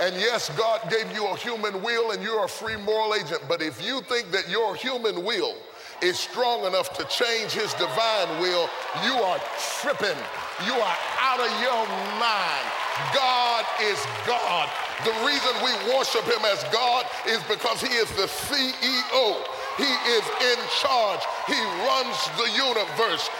And 0.00 0.14
yes, 0.16 0.50
God 0.56 0.80
gave 0.90 1.12
you 1.12 1.26
a 1.26 1.36
human 1.36 1.82
will 1.82 2.12
and 2.12 2.22
you're 2.22 2.44
a 2.44 2.48
free 2.48 2.76
moral 2.76 3.14
agent. 3.14 3.42
But 3.48 3.62
if 3.62 3.84
you 3.84 4.00
think 4.02 4.30
that 4.30 4.48
your 4.48 4.74
human 4.74 5.24
will 5.24 5.54
is 6.02 6.18
strong 6.18 6.64
enough 6.64 6.92
to 6.96 7.04
change 7.06 7.52
his 7.52 7.72
divine 7.74 8.28
will, 8.40 8.68
you 9.04 9.14
are 9.14 9.40
tripping. 9.80 10.18
You 10.66 10.74
are 10.74 10.98
out 11.20 11.40
of 11.40 11.50
your 11.62 11.86
mind. 12.18 12.66
God 13.14 13.64
is 13.82 13.98
God. 14.26 14.68
The 15.04 15.14
reason 15.22 15.54
we 15.62 15.70
worship 15.94 16.24
him 16.24 16.42
as 16.44 16.64
God 16.72 17.06
is 17.26 17.42
because 17.44 17.80
he 17.80 17.94
is 17.94 18.10
the 18.18 18.26
CEO. 18.26 19.38
He 19.78 19.90
is 20.10 20.26
in 20.42 20.58
charge. 20.82 21.22
He 21.46 21.58
runs 21.86 22.18
the 22.34 22.50
universe. 22.50 23.30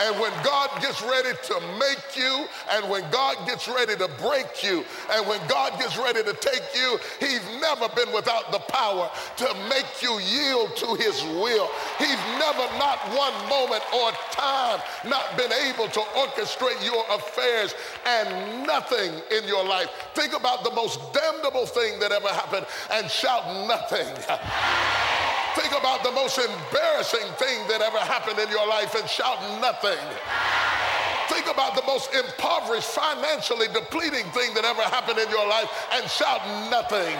And 0.00 0.18
when 0.20 0.32
God 0.44 0.70
gets 0.80 1.02
ready 1.02 1.32
to 1.44 1.60
make 1.78 2.16
you, 2.16 2.46
and 2.72 2.88
when 2.90 3.08
God 3.10 3.36
gets 3.46 3.68
ready 3.68 3.96
to 3.96 4.08
break 4.20 4.62
you, 4.62 4.84
and 5.12 5.26
when 5.26 5.40
God 5.48 5.78
gets 5.78 5.96
ready 5.96 6.22
to 6.22 6.32
take 6.34 6.62
you, 6.74 6.98
He's 7.20 7.42
never 7.60 7.88
been 7.90 8.12
without 8.12 8.52
the 8.52 8.58
power 8.58 9.10
to 9.38 9.54
make 9.68 10.02
you 10.02 10.18
yield 10.20 10.76
to 10.76 10.94
His 10.94 11.22
will. 11.24 11.68
He's 11.98 12.20
never, 12.38 12.66
not 12.78 12.98
one 13.16 13.34
moment 13.48 13.82
or 13.94 14.10
time, 14.32 14.80
not 15.06 15.36
been 15.36 15.52
able 15.52 15.88
to 15.88 16.00
orchestrate 16.00 16.84
your 16.84 17.04
affairs 17.10 17.74
and 18.04 18.66
nothing 18.66 19.12
in 19.30 19.48
your 19.48 19.64
life. 19.64 19.88
Think 20.14 20.36
about 20.36 20.64
the 20.64 20.72
most 20.72 21.00
damnable 21.12 21.66
thing 21.66 21.98
that 22.00 22.12
ever 22.12 22.28
happened 22.28 22.66
and 22.90 23.10
shout 23.10 23.66
nothing. 23.66 24.06
Think 25.56 25.72
about 25.72 26.04
the 26.04 26.12
most 26.12 26.36
embarrassing 26.36 27.24
thing 27.40 27.66
that 27.68 27.80
ever 27.80 27.96
happened 27.96 28.38
in 28.38 28.50
your 28.50 28.68
life 28.68 28.94
and 28.94 29.08
shout 29.08 29.40
nothing. 29.58 29.96
Think 31.32 31.48
about 31.48 31.74
the 31.74 31.82
most 31.88 32.12
impoverished, 32.12 32.92
financially 32.92 33.66
depleting 33.72 34.28
thing 34.36 34.52
that 34.52 34.68
ever 34.68 34.84
happened 34.84 35.18
in 35.18 35.28
your 35.32 35.48
life 35.48 35.72
and 35.96 36.04
shout 36.12 36.44
nothing. 36.68 37.16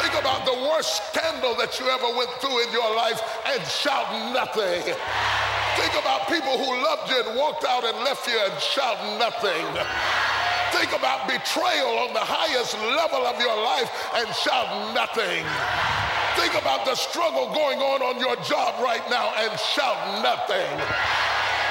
Think 0.00 0.16
about 0.16 0.48
the 0.48 0.56
worst 0.64 1.12
scandal 1.12 1.52
that 1.60 1.76
you 1.76 1.84
ever 1.92 2.08
went 2.16 2.32
through 2.40 2.56
in 2.64 2.72
your 2.72 2.88
life 2.96 3.20
and 3.44 3.60
shout 3.68 4.08
nothing. 4.32 4.80
Think 5.76 5.92
about 5.92 6.32
people 6.32 6.56
who 6.56 6.72
loved 6.80 7.12
you 7.12 7.20
and 7.20 7.36
walked 7.36 7.68
out 7.68 7.84
and 7.84 8.00
left 8.00 8.24
you 8.24 8.40
and 8.48 8.56
shout 8.64 8.96
nothing. 9.20 9.64
Think 10.72 10.96
about 10.96 11.28
betrayal 11.28 12.00
on 12.00 12.16
the 12.16 12.24
highest 12.24 12.80
level 12.80 13.28
of 13.28 13.36
your 13.40 13.56
life 13.60 13.92
and 14.16 14.28
shout 14.40 14.72
nothing. 14.96 15.44
Think 16.36 16.54
about 16.54 16.84
the 16.84 16.94
struggle 16.94 17.52
going 17.52 17.78
on 17.80 18.02
on 18.02 18.20
your 18.20 18.36
job 18.44 18.76
right 18.82 19.02
now 19.08 19.32
and 19.40 19.58
shout 19.58 20.22
nothing. 20.22 20.68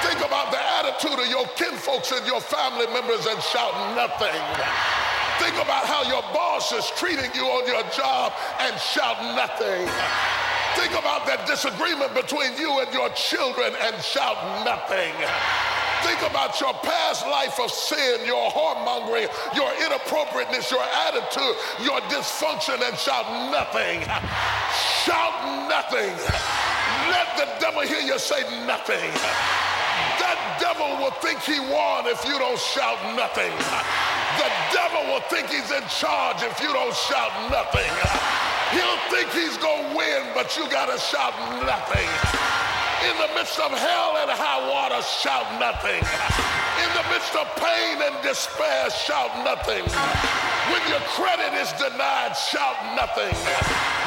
Think 0.02 0.26
about 0.26 0.52
the 0.52 0.62
attitude 0.82 1.18
of 1.18 1.28
your 1.30 1.46
kinfolks 1.56 2.12
and 2.12 2.26
your 2.26 2.42
family 2.42 2.88
members 2.94 3.26
and 3.26 3.42
shout 3.42 3.74
nothing. 3.96 4.42
Think 5.40 5.56
about 5.62 5.86
how 5.86 6.04
your 6.04 6.22
boss 6.34 6.72
is 6.72 6.90
treating 6.98 7.30
you 7.34 7.46
on 7.46 7.68
your 7.68 7.84
job 7.92 8.34
and 8.60 8.80
shout 8.80 9.22
nothing. 9.36 9.88
Think 10.76 10.92
about 10.92 11.26
that 11.26 11.46
disagreement 11.48 12.14
between 12.14 12.58
you 12.58 12.80
and 12.80 12.92
your 12.94 13.10
children 13.10 13.74
and 13.82 14.02
shout 14.04 14.66
nothing. 14.66 15.14
Think 16.06 16.22
about 16.22 16.62
your 16.62 16.74
past 16.86 17.26
life 17.26 17.60
of 17.60 17.72
sin, 17.72 18.22
your 18.26 18.52
whoremongering, 18.52 19.26
your 19.58 19.74
inappropriateness, 19.90 20.70
your 20.70 20.86
attitude, 21.10 21.58
your 21.82 22.00
dysfunction, 22.14 22.78
and 22.78 22.96
shout 22.96 23.26
nothing. 23.50 24.06
Shout 25.02 25.34
nothing. 25.66 26.14
Let 27.10 27.34
the 27.42 27.50
devil 27.60 27.82
hear 27.82 28.02
you 28.02 28.20
say 28.20 28.46
nothing. 28.70 29.10
That 30.22 30.38
devil 30.62 30.94
will 31.02 31.16
think 31.26 31.42
he 31.42 31.58
won 31.60 32.06
if 32.06 32.22
you 32.24 32.38
don't 32.38 32.60
shout 32.60 33.02
nothing. 33.18 33.50
The 34.38 34.50
devil 34.78 35.10
will 35.10 35.26
think 35.26 35.50
he's 35.50 35.72
in 35.74 35.84
charge 35.90 36.44
if 36.46 36.62
you 36.62 36.70
don't 36.70 36.94
shout 36.94 37.34
nothing. 37.50 37.90
He'll 38.78 39.02
think 39.10 39.34
he's 39.34 39.58
to 39.58 39.74
win, 39.98 40.22
but 40.36 40.56
you 40.56 40.70
got 40.70 40.86
to 40.86 41.00
shout 41.02 41.34
nothing. 41.66 42.65
In 43.06 43.16
the 43.22 43.30
midst 43.38 43.60
of 43.60 43.70
hell 43.70 44.18
and 44.18 44.34
high 44.34 44.66
water, 44.66 44.98
shout 45.06 45.46
nothing. 45.62 46.02
In 46.82 46.90
the 46.98 47.06
midst 47.14 47.38
of 47.38 47.46
pain 47.62 48.02
and 48.02 48.18
despair, 48.26 48.90
shout 48.90 49.30
nothing. 49.46 49.86
When 50.74 50.82
your 50.90 51.06
credit 51.14 51.54
is 51.54 51.70
denied, 51.78 52.34
shout 52.34 52.74
nothing. 52.98 53.30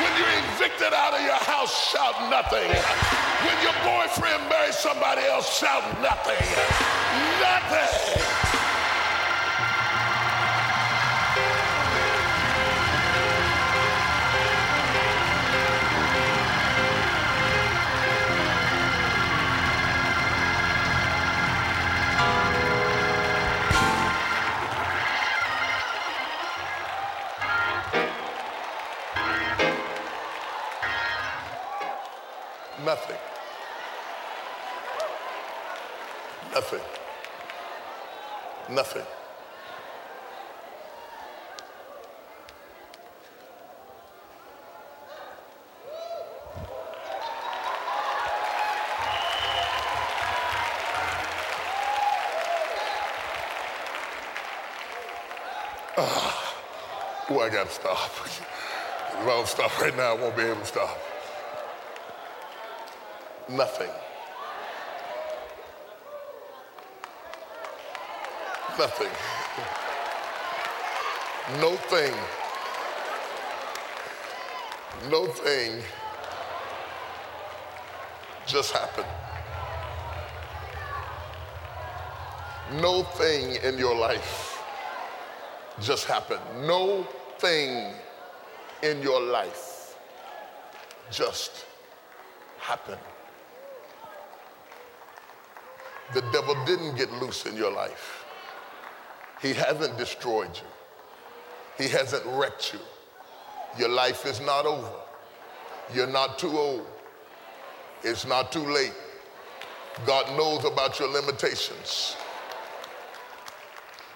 When 0.02 0.10
you're 0.18 0.34
evicted 0.50 0.90
out 0.90 1.14
of 1.14 1.22
your 1.22 1.38
house, 1.46 1.70
shout 1.94 2.18
nothing. 2.26 2.66
When 3.46 3.54
your 3.62 3.78
boyfriend 3.86 4.42
marries 4.50 4.74
somebody 4.74 5.22
else, 5.30 5.46
shout 5.46 5.86
nothing. 6.02 6.42
Nothing. 7.38 8.57
Nothing. 38.70 39.02
Oh, 57.30 57.40
I 57.40 57.48
gotta 57.50 57.70
stop. 57.70 58.10
if 58.24 58.42
I 59.18 59.24
don't 59.24 59.48
stop 59.48 59.80
right 59.80 59.96
now, 59.96 60.14
I 60.14 60.20
won't 60.20 60.36
be 60.36 60.42
able 60.42 60.60
to 60.60 60.66
stop 60.66 60.98
nothing. 63.48 63.90
Nothing. 68.78 69.10
No 71.60 71.74
thing. 71.74 72.14
No 75.10 75.26
thing 75.26 75.82
just 78.46 78.72
happened. 78.72 79.08
No 82.80 83.02
thing 83.02 83.56
in 83.64 83.78
your 83.78 83.96
life 83.96 84.62
just 85.80 86.06
happened. 86.06 86.40
No 86.64 87.02
thing 87.38 87.94
in 88.84 89.02
your 89.02 89.20
life 89.20 89.96
just 91.10 91.66
happened. 92.60 93.00
The 96.14 96.20
devil 96.32 96.54
didn't 96.64 96.96
get 96.96 97.10
loose 97.14 97.44
in 97.44 97.56
your 97.56 97.72
life. 97.72 98.27
He 99.40 99.52
hasn't 99.52 99.96
destroyed 99.96 100.50
you. 100.54 101.84
He 101.84 101.88
hasn't 101.90 102.24
wrecked 102.26 102.72
you. 102.72 102.80
Your 103.78 103.88
life 103.88 104.26
is 104.26 104.40
not 104.40 104.66
over. 104.66 104.90
You're 105.94 106.08
not 106.08 106.38
too 106.38 106.50
old. 106.58 106.86
It's 108.02 108.26
not 108.26 108.50
too 108.50 108.64
late. 108.64 108.94
God 110.06 110.36
knows 110.36 110.64
about 110.64 110.98
your 110.98 111.08
limitations. 111.08 112.16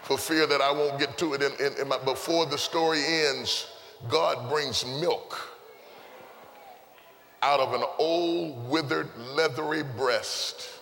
For 0.03 0.19
fear 0.19 0.47
that 0.47 0.61
I 0.61 0.73
won't 0.73 0.99
get 0.99 1.17
to 1.19 1.35
it 1.35 1.43
in, 1.43 1.53
in, 1.65 1.81
in 1.81 1.89
my, 1.89 1.99
before 1.99 2.47
the 2.47 2.59
story 2.59 3.01
ends, 3.05 3.69
God 4.09 4.49
brings 4.49 4.85
milk 4.85 5.39
out 7.43 7.61
of 7.61 7.75
an 7.75 7.85
old, 7.99 8.69
withered, 8.69 9.09
leathery 9.17 9.83
breast 9.83 10.81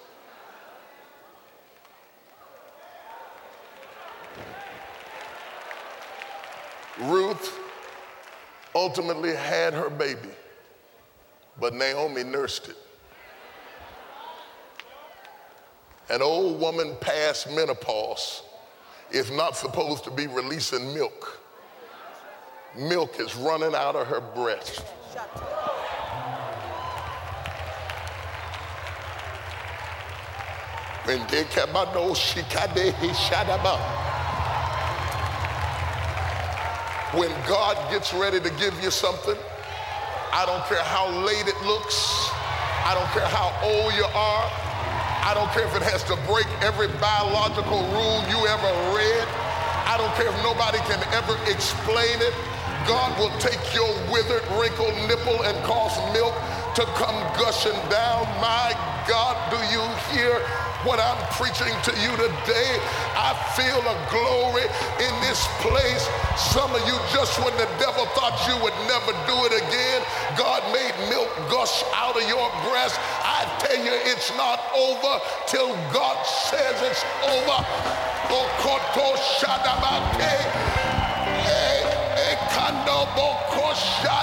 Ruth 7.03 7.59
ultimately 8.75 9.35
had 9.35 9.73
her 9.75 9.89
baby, 9.91 10.29
but 11.59 11.75
Naomi 11.75 12.25
nursed 12.25 12.69
it. 12.69 12.77
An 16.11 16.23
old 16.23 16.61
woman 16.61 16.97
past 17.01 17.51
menopause 17.51 18.43
is 19.11 19.31
not 19.31 19.57
supposed 19.57 20.05
to 20.05 20.11
be 20.11 20.27
releasing 20.27 20.93
milk. 20.93 21.41
Milk 22.77 23.19
is 23.19 23.35
running 23.37 23.75
out 23.75 23.97
of 23.97 24.07
her 24.07 24.21
breast. 24.21 24.85
They 31.07 31.19
she 32.15 32.43
When 37.11 37.31
God 37.51 37.75
gets 37.90 38.14
ready 38.14 38.38
to 38.38 38.51
give 38.55 38.70
you 38.79 38.90
something, 38.92 39.35
I 40.31 40.46
don't 40.46 40.62
care 40.70 40.79
how 40.79 41.11
late 41.27 41.42
it 41.42 41.59
looks. 41.66 42.31
I 42.87 42.94
don't 42.94 43.11
care 43.11 43.27
how 43.27 43.51
old 43.66 43.90
you 43.99 44.07
are. 44.07 44.46
I 45.27 45.35
don't 45.35 45.51
care 45.51 45.66
if 45.66 45.75
it 45.75 45.83
has 45.90 46.07
to 46.07 46.14
break 46.31 46.46
every 46.62 46.87
biological 47.03 47.83
rule 47.90 48.23
you 48.31 48.38
ever 48.46 48.70
read. 48.94 49.27
I 49.90 49.99
don't 49.99 50.14
care 50.14 50.31
if 50.31 50.38
nobody 50.46 50.79
can 50.87 51.03
ever 51.11 51.35
explain 51.51 52.14
it. 52.23 52.35
God 52.87 53.11
will 53.18 53.35
take 53.42 53.59
your 53.75 53.90
withered, 54.14 54.46
wrinkled 54.55 54.94
nipple 55.11 55.42
and 55.42 55.59
cause 55.66 55.99
milk 56.14 56.38
to 56.79 56.87
come 56.94 57.18
gushing 57.35 57.75
down. 57.90 58.23
My 58.38 58.70
God, 59.11 59.35
do 59.51 59.59
you 59.75 59.83
hear 60.14 60.38
what 60.85 60.99
I'm 60.99 61.21
preaching 61.37 61.73
to 61.85 61.93
you 62.01 62.12
today. 62.16 62.73
I 63.12 63.37
feel 63.53 63.81
a 63.85 63.97
glory 64.09 64.64
in 65.03 65.14
this 65.21 65.45
place. 65.61 66.09
Some 66.53 66.73
of 66.73 66.81
you, 66.88 66.97
just 67.12 67.37
when 67.45 67.53
the 67.61 67.69
devil 67.77 68.07
thought 68.16 68.37
you 68.49 68.57
would 68.64 68.77
never 68.88 69.12
do 69.29 69.37
it 69.49 69.55
again, 69.61 70.01
God 70.40 70.64
made 70.73 70.95
milk 71.12 71.29
gush 71.53 71.85
out 71.93 72.16
of 72.16 72.25
your 72.25 72.49
breast. 72.64 72.97
I 73.21 73.45
tell 73.61 73.77
you, 73.77 73.93
it's 74.09 74.33
not 74.37 74.61
over 74.73 75.21
till 75.47 75.69
God 75.93 76.16
says 76.25 76.77
it's 76.81 77.05
over. 77.29 77.61
Okoto. 78.31 79.11
Ekanobo 82.31 83.37
koshadabakotodobo. 83.51 83.90
Eh, 84.01 84.19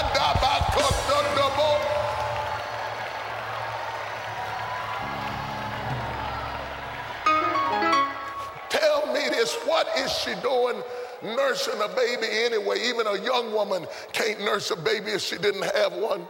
is 10.04 10.12
she 10.18 10.34
doing 10.42 10.82
nursing 11.22 11.80
a 11.80 11.88
baby 11.88 12.26
anyway? 12.30 12.80
Even 12.84 13.06
a 13.06 13.22
young 13.22 13.52
woman 13.52 13.86
can't 14.12 14.40
nurse 14.40 14.70
a 14.70 14.76
baby 14.76 15.12
if 15.12 15.22
she 15.22 15.36
didn't 15.38 15.64
have 15.74 15.92
one. 15.92 16.26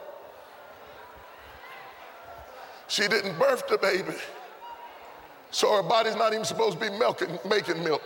She 2.88 3.07
didn't 3.07 3.38
birth 3.38 3.68
the 3.68 3.78
baby. 3.78 4.14
So 5.50 5.76
her 5.76 5.83
body's 5.83 6.16
not 6.16 6.33
even 6.33 6.44
supposed 6.44 6.81
to 6.81 6.90
be 6.90 6.96
milking, 6.98 7.38
making 7.48 7.83
milk. 7.83 8.02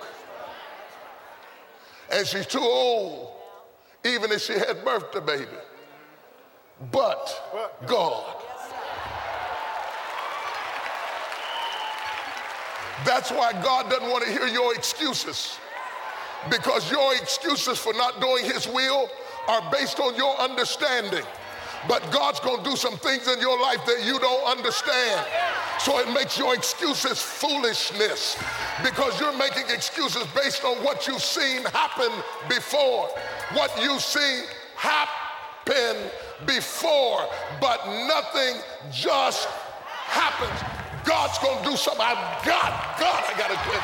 And 2.12 2.26
she's 2.26 2.46
too 2.46 2.60
old, 2.60 3.30
even 4.04 4.30
if 4.30 4.42
she 4.42 4.52
had 4.54 4.84
birthed 4.84 5.12
the 5.12 5.20
baby. 5.20 5.46
But 6.90 7.78
God 7.86 8.41
That's 13.04 13.30
why 13.30 13.52
God 13.52 13.90
doesn't 13.90 14.08
want 14.08 14.24
to 14.24 14.30
hear 14.30 14.46
your 14.46 14.74
excuses. 14.74 15.58
Because 16.50 16.90
your 16.90 17.14
excuses 17.14 17.78
for 17.78 17.92
not 17.94 18.20
doing 18.20 18.44
His 18.44 18.66
will 18.66 19.08
are 19.48 19.62
based 19.72 20.00
on 20.00 20.14
your 20.16 20.36
understanding. 20.38 21.24
But 21.88 22.08
God's 22.12 22.38
going 22.40 22.62
to 22.62 22.70
do 22.70 22.76
some 22.76 22.96
things 22.98 23.26
in 23.26 23.40
your 23.40 23.60
life 23.60 23.84
that 23.86 24.04
you 24.04 24.18
don't 24.20 24.44
understand. 24.46 25.26
So 25.80 25.98
it 25.98 26.12
makes 26.12 26.38
your 26.38 26.54
excuses 26.54 27.20
foolishness 27.20 28.40
because 28.84 29.18
you're 29.18 29.36
making 29.36 29.64
excuses 29.68 30.24
based 30.34 30.64
on 30.64 30.76
what 30.84 31.08
you've 31.08 31.22
seen 31.22 31.64
happen 31.64 32.10
before. 32.48 33.08
What 33.54 33.72
you've 33.82 34.00
seen 34.00 34.44
happen 34.76 35.96
before, 36.46 37.28
but 37.60 37.84
nothing 38.06 38.60
just 38.92 39.48
happens. 39.48 40.81
God's 41.04 41.38
to 41.38 41.50
do 41.64 41.76
something. 41.76 42.02
I've 42.02 42.44
got, 42.44 42.98
God, 42.98 43.22
I 43.26 43.32
got 43.38 43.50
to 43.50 43.58
quit. 43.66 43.82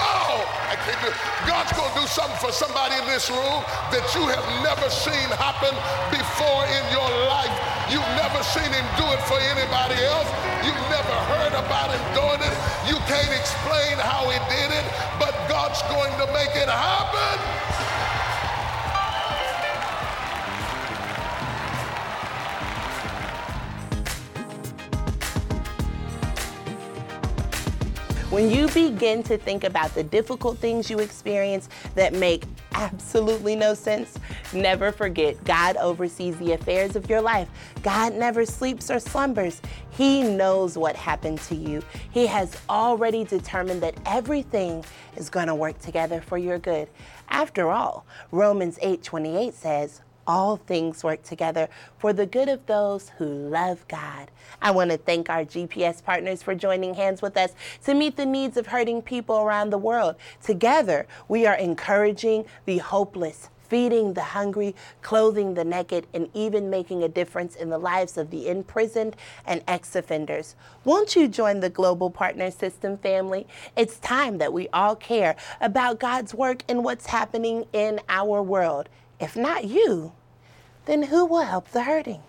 Oh, 0.00 0.42
I 0.70 0.78
can't 0.86 1.02
do 1.02 1.10
God's 1.46 1.74
to 1.74 1.84
do 1.98 2.06
something 2.06 2.38
for 2.38 2.52
somebody 2.52 2.94
in 2.94 3.06
this 3.10 3.28
room 3.28 3.60
that 3.90 4.06
you 4.14 4.22
have 4.30 4.46
never 4.62 4.86
seen 4.88 5.28
happen 5.36 5.74
before 6.14 6.62
in 6.70 6.84
your 6.94 7.10
life. 7.26 7.52
You've 7.90 8.06
never 8.14 8.38
seen 8.46 8.70
him 8.70 8.86
do 8.94 9.06
it 9.10 9.22
for 9.26 9.38
anybody 9.50 9.98
else. 10.06 10.30
You've 10.62 10.86
never 10.88 11.16
heard 11.34 11.54
about 11.58 11.90
him 11.90 12.04
doing 12.14 12.38
it. 12.38 12.54
You 12.86 12.96
can't 13.10 13.34
explain 13.34 13.98
how 13.98 14.30
he 14.30 14.38
did 14.46 14.70
it, 14.70 14.86
but 15.18 15.34
God's 15.50 15.82
going 15.90 16.14
to 16.22 16.26
make 16.32 16.54
it 16.54 16.70
happen. 16.70 17.89
When 28.30 28.48
you 28.48 28.68
begin 28.68 29.24
to 29.24 29.36
think 29.36 29.64
about 29.64 29.92
the 29.96 30.04
difficult 30.04 30.58
things 30.58 30.88
you 30.88 31.00
experience 31.00 31.68
that 31.96 32.14
make 32.14 32.44
absolutely 32.74 33.56
no 33.56 33.74
sense, 33.74 34.16
never 34.52 34.92
forget 34.92 35.42
God 35.42 35.76
oversees 35.78 36.36
the 36.36 36.52
affairs 36.52 36.94
of 36.94 37.10
your 37.10 37.20
life. 37.20 37.48
God 37.82 38.14
never 38.14 38.46
sleeps 38.46 38.88
or 38.88 39.00
slumbers. 39.00 39.60
He 39.90 40.22
knows 40.22 40.78
what 40.78 40.94
happened 40.94 41.40
to 41.40 41.56
you. 41.56 41.82
He 42.12 42.24
has 42.28 42.56
already 42.68 43.24
determined 43.24 43.82
that 43.82 43.96
everything 44.06 44.84
is 45.16 45.28
going 45.28 45.48
to 45.48 45.54
work 45.56 45.80
together 45.80 46.20
for 46.20 46.38
your 46.38 46.60
good. 46.60 46.88
After 47.30 47.68
all, 47.72 48.06
Romans 48.30 48.78
8:28 48.80 49.54
says, 49.54 50.02
all 50.30 50.56
things 50.58 51.02
work 51.02 51.24
together 51.24 51.68
for 51.98 52.12
the 52.12 52.24
good 52.24 52.48
of 52.48 52.64
those 52.66 53.08
who 53.18 53.24
love 53.24 53.84
God. 53.88 54.30
I 54.62 54.70
want 54.70 54.92
to 54.92 54.96
thank 54.96 55.28
our 55.28 55.44
GPS 55.44 56.04
partners 56.04 56.40
for 56.40 56.54
joining 56.54 56.94
hands 56.94 57.20
with 57.20 57.36
us 57.36 57.52
to 57.84 57.94
meet 57.94 58.16
the 58.16 58.26
needs 58.26 58.56
of 58.56 58.68
hurting 58.68 59.02
people 59.02 59.38
around 59.40 59.70
the 59.70 59.78
world. 59.78 60.14
Together, 60.40 61.08
we 61.26 61.46
are 61.46 61.56
encouraging 61.56 62.44
the 62.64 62.78
hopeless, 62.78 63.50
feeding 63.68 64.14
the 64.14 64.22
hungry, 64.22 64.76
clothing 65.02 65.54
the 65.54 65.64
naked, 65.64 66.06
and 66.14 66.30
even 66.32 66.70
making 66.70 67.02
a 67.02 67.08
difference 67.08 67.56
in 67.56 67.68
the 67.68 67.78
lives 67.78 68.16
of 68.16 68.30
the 68.30 68.46
imprisoned 68.48 69.16
and 69.44 69.64
ex 69.66 69.96
offenders. 69.96 70.54
Won't 70.84 71.16
you 71.16 71.26
join 71.26 71.58
the 71.58 71.70
Global 71.70 72.08
Partner 72.08 72.52
System 72.52 72.98
family? 72.98 73.48
It's 73.74 73.98
time 73.98 74.38
that 74.38 74.52
we 74.52 74.68
all 74.68 74.94
care 74.94 75.34
about 75.60 75.98
God's 75.98 76.32
work 76.32 76.62
and 76.68 76.84
what's 76.84 77.06
happening 77.06 77.66
in 77.72 77.98
our 78.08 78.40
world. 78.40 78.88
If 79.20 79.36
not 79.36 79.64
you, 79.66 80.12
then 80.90 81.02
who 81.04 81.24
will 81.24 81.42
help 81.42 81.70
the 81.70 81.84
hurting? 81.84 82.20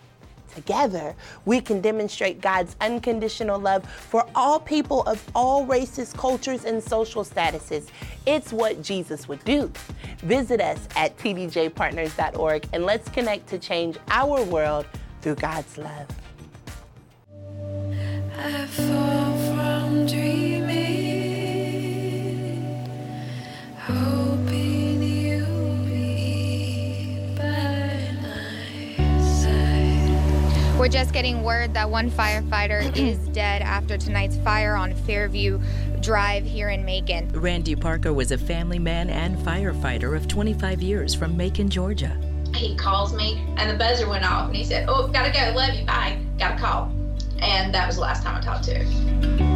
Together, 0.53 1.15
we 1.45 1.59
can 1.61 1.81
demonstrate 1.81 2.41
God's 2.41 2.75
unconditional 2.79 3.57
love 3.59 3.89
for 3.89 4.23
all 4.35 4.59
people 4.59 5.01
of 5.03 5.25
all 5.33 5.65
races, 5.65 6.13
cultures, 6.13 6.65
and 6.65 6.83
social 6.83 7.23
statuses. 7.23 7.87
It's 8.27 8.53
what 8.53 8.83
Jesus 8.83 9.27
would 9.27 9.43
do. 9.45 9.71
Visit 10.19 10.61
us 10.61 10.87
at 10.95 11.17
tdjpartners.org 11.17 12.67
and 12.71 12.85
let's 12.85 13.09
connect 13.09 13.47
to 13.47 13.57
change 13.57 13.97
our 14.09 14.43
world 14.43 14.85
through 15.21 15.35
God's 15.35 15.79
love. 15.79 16.07
We're 30.81 30.87
just 30.87 31.13
getting 31.13 31.43
word 31.43 31.75
that 31.75 31.91
one 31.91 32.09
firefighter 32.09 32.81
is 32.97 33.19
dead 33.27 33.61
after 33.61 33.99
tonight's 33.99 34.37
fire 34.37 34.73
on 34.73 34.95
Fairview 34.95 35.61
Drive 35.99 36.43
here 36.43 36.69
in 36.69 36.83
Macon. 36.83 37.29
Randy 37.33 37.75
Parker 37.75 38.11
was 38.11 38.31
a 38.31 38.37
family 38.39 38.79
man 38.79 39.11
and 39.11 39.37
firefighter 39.37 40.15
of 40.15 40.27
25 40.27 40.81
years 40.81 41.13
from 41.13 41.37
Macon, 41.37 41.69
Georgia. 41.69 42.19
He 42.55 42.75
calls 42.75 43.13
me 43.13 43.45
and 43.57 43.69
the 43.69 43.75
buzzer 43.75 44.09
went 44.09 44.25
off 44.25 44.47
and 44.47 44.55
he 44.55 44.63
said, 44.63 44.89
Oh, 44.89 45.07
gotta 45.07 45.31
go, 45.31 45.55
love 45.55 45.75
you, 45.75 45.85
bye, 45.85 46.17
Gotta 46.39 46.57
call. 46.57 46.91
And 47.37 47.71
that 47.75 47.85
was 47.85 47.97
the 47.97 48.01
last 48.01 48.23
time 48.23 48.35
I 48.35 48.41
talked 48.41 48.63
to 48.63 48.73
him. 48.73 49.50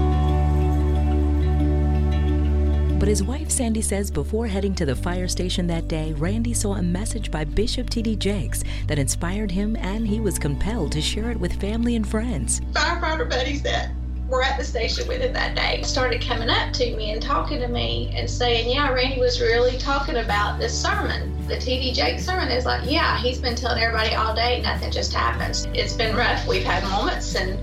But 2.98 3.10
his 3.10 3.24
wife 3.24 3.52
Sandy 3.52 3.82
says 3.82 4.10
before 4.10 4.48
heading 4.48 4.74
to 4.76 4.86
the 4.86 4.96
fire 4.96 5.28
station 5.28 5.68
that 5.68 5.90
day, 5.90 6.14
Randy 6.14 6.54
saw 6.54 6.76
a 6.76 6.82
message 6.82 7.30
by 7.30 7.44
Bishop 7.44 7.90
T.D. 7.90 8.16
Jakes 8.16 8.64
that 8.88 8.98
inspired 8.98 9.52
him 9.52 9.76
and 9.76 10.08
he 10.08 10.22
was 10.22 10.40
compelled 10.40 10.94
to 10.94 11.02
share 11.02 11.30
it 11.30 11.40
with 11.40 11.60
family 11.60 11.98
and 11.98 12.08
friends. 12.08 12.62
Firefighter 12.72 13.30
buddies 13.30 13.62
that 13.64 13.92
were 14.30 14.42
at 14.42 14.58
the 14.58 14.64
station 14.64 15.08
with 15.10 15.22
him 15.22 15.34
that 15.34 15.56
day 15.56 15.82
started 15.84 16.22
coming 16.22 16.50
up 16.50 16.72
to 16.74 16.96
me 16.96 17.12
and 17.12 17.22
talking 17.22 17.60
to 17.60 17.68
me 17.68 18.14
and 18.16 18.30
saying, 18.30 18.70
Yeah, 18.72 18.90
Randy 18.92 19.20
was 19.20 19.42
really 19.42 19.78
talking 19.78 20.16
about 20.16 20.58
this 20.58 20.74
sermon, 20.74 21.36
the 21.48 21.60
T.D. 21.60 21.92
Jakes 21.92 22.26
sermon. 22.26 22.48
It's 22.48 22.66
like, 22.66 22.90
Yeah, 22.90 23.20
he's 23.20 23.40
been 23.40 23.56
telling 23.56 23.84
everybody 23.84 24.16
all 24.16 24.34
day, 24.34 24.62
nothing 24.62 24.90
just 24.90 25.14
happens. 25.14 25.68
It's 25.74 25.94
been 25.94 26.16
rough. 26.16 26.48
We've 26.48 26.64
had 26.64 26.84
moments, 26.84 27.36
and 27.36 27.60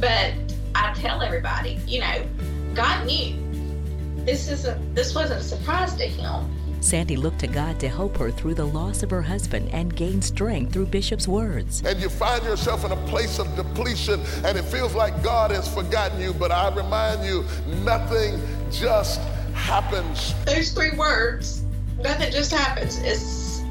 but 0.00 0.32
I 0.76 0.94
tell 0.94 1.22
everybody, 1.22 1.80
you 1.86 2.00
know, 2.00 2.24
God 2.74 3.04
knew 3.04 3.45
this 4.26 4.48
isn't 4.48 4.94
this 4.94 5.14
wasn't 5.14 5.40
a 5.40 5.44
surprise 5.44 5.94
to 5.94 6.04
him 6.04 6.44
Sandy 6.80 7.16
looked 7.16 7.40
to 7.40 7.48
God 7.48 7.80
to 7.80 7.88
help 7.88 8.16
her 8.18 8.30
through 8.30 8.54
the 8.54 8.64
loss 8.64 9.02
of 9.02 9.10
her 9.10 9.22
husband 9.22 9.70
and 9.72 9.96
gain 9.96 10.22
strength 10.22 10.72
through 10.72 10.86
Bishop's 10.86 11.26
words. 11.26 11.82
And 11.84 12.00
you 12.00 12.08
find 12.08 12.44
yourself 12.44 12.84
in 12.84 12.92
a 12.92 13.06
place 13.08 13.40
of 13.40 13.56
depletion 13.56 14.20
and 14.44 14.56
it 14.56 14.62
feels 14.62 14.94
like 14.94 15.20
God 15.22 15.50
has 15.50 15.72
forgotten 15.72 16.20
you, 16.20 16.32
but 16.32 16.52
I 16.52 16.72
remind 16.72 17.24
you, 17.24 17.44
nothing 17.82 18.40
just 18.70 19.20
happens. 19.52 20.32
Those 20.44 20.70
three 20.70 20.96
words, 20.96 21.62
nothing 21.98 22.30
just 22.30 22.52
happens, 22.52 22.98
is 23.02 23.62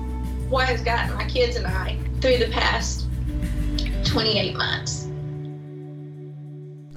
what 0.49 0.67
has 0.67 0.81
gotten 0.81 1.15
my 1.15 1.25
kids 1.25 1.55
and 1.55 1.67
I 1.67 1.97
through 2.19 2.39
the 2.39 2.49
past 2.49 3.07
28 4.03 4.57
months. 4.57 5.04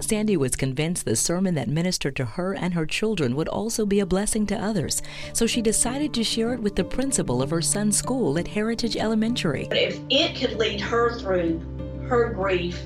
Sandy 0.09 0.39
was 0.39 0.57
convinced 0.57 1.05
the 1.05 1.15
sermon 1.15 1.55
that 1.57 1.69
ministered 1.69 2.17
to 2.17 2.25
her 2.25 2.55
and 2.55 2.73
her 2.73 2.87
children 2.87 3.37
would 3.37 3.47
also 3.47 3.85
be 3.85 4.01
a 4.01 4.07
blessing 4.07 4.47
to 4.47 4.57
others, 4.57 5.03
so 5.35 5.47
she 5.47 5.61
decided 5.61 6.15
to 6.15 6.25
share 6.25 6.55
it 6.55 6.61
with 6.61 6.77
the 6.77 6.85
principal 6.85 7.43
of 7.43 7.51
her 7.51 7.61
son's 7.61 7.99
school 7.99 8.39
at 8.39 8.49
Heritage 8.49 8.97
Elementary. 8.97 9.69
If 9.71 10.01
it 10.09 10.35
could 10.35 10.59
lead 10.59 10.81
her 10.81 11.19
through 11.19 11.61
her 12.09 12.33
grief, 12.33 12.81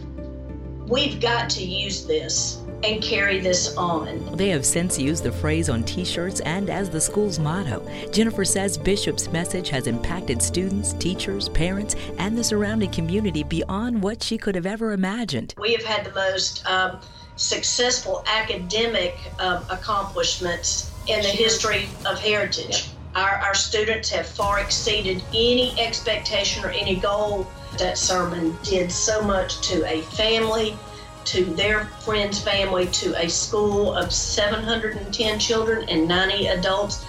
we've 0.88 1.20
got 1.20 1.48
to 1.50 1.64
use 1.64 2.04
this 2.06 2.61
and 2.84 3.02
carry 3.02 3.40
this 3.40 3.76
on. 3.76 4.36
They 4.36 4.48
have 4.48 4.64
since 4.66 4.98
used 4.98 5.24
the 5.24 5.32
phrase 5.32 5.68
on 5.68 5.84
t 5.84 6.04
shirts 6.04 6.40
and 6.40 6.68
as 6.70 6.90
the 6.90 7.00
school's 7.00 7.38
motto. 7.38 7.86
Jennifer 8.10 8.44
says 8.44 8.76
Bishop's 8.76 9.30
message 9.32 9.68
has 9.68 9.86
impacted 9.86 10.42
students, 10.42 10.92
teachers, 10.94 11.48
parents, 11.48 11.94
and 12.18 12.36
the 12.36 12.44
surrounding 12.44 12.90
community 12.90 13.42
beyond 13.42 14.02
what 14.02 14.22
she 14.22 14.36
could 14.38 14.54
have 14.54 14.66
ever 14.66 14.92
imagined. 14.92 15.54
We 15.58 15.72
have 15.72 15.84
had 15.84 16.04
the 16.04 16.14
most 16.14 16.64
um, 16.66 16.98
successful 17.36 18.24
academic 18.26 19.16
um, 19.38 19.64
accomplishments 19.70 20.90
in 21.06 21.22
the 21.22 21.28
history 21.28 21.88
of 22.06 22.18
Heritage. 22.18 22.90
Our, 23.14 23.36
our 23.36 23.54
students 23.54 24.08
have 24.10 24.26
far 24.26 24.60
exceeded 24.60 25.22
any 25.34 25.78
expectation 25.78 26.64
or 26.64 26.70
any 26.70 26.96
goal. 26.96 27.46
That 27.78 27.98
sermon 27.98 28.56
did 28.62 28.92
so 28.92 29.22
much 29.22 29.60
to 29.68 29.84
a 29.86 30.02
family, 30.02 30.76
to 31.24 31.44
their 31.44 31.84
friend's 32.04 32.40
family, 32.40 32.86
to 32.86 33.14
a 33.22 33.28
school 33.28 33.94
of 33.94 34.12
710 34.12 35.38
children 35.38 35.88
and 35.88 36.06
90 36.08 36.48
adults, 36.48 37.04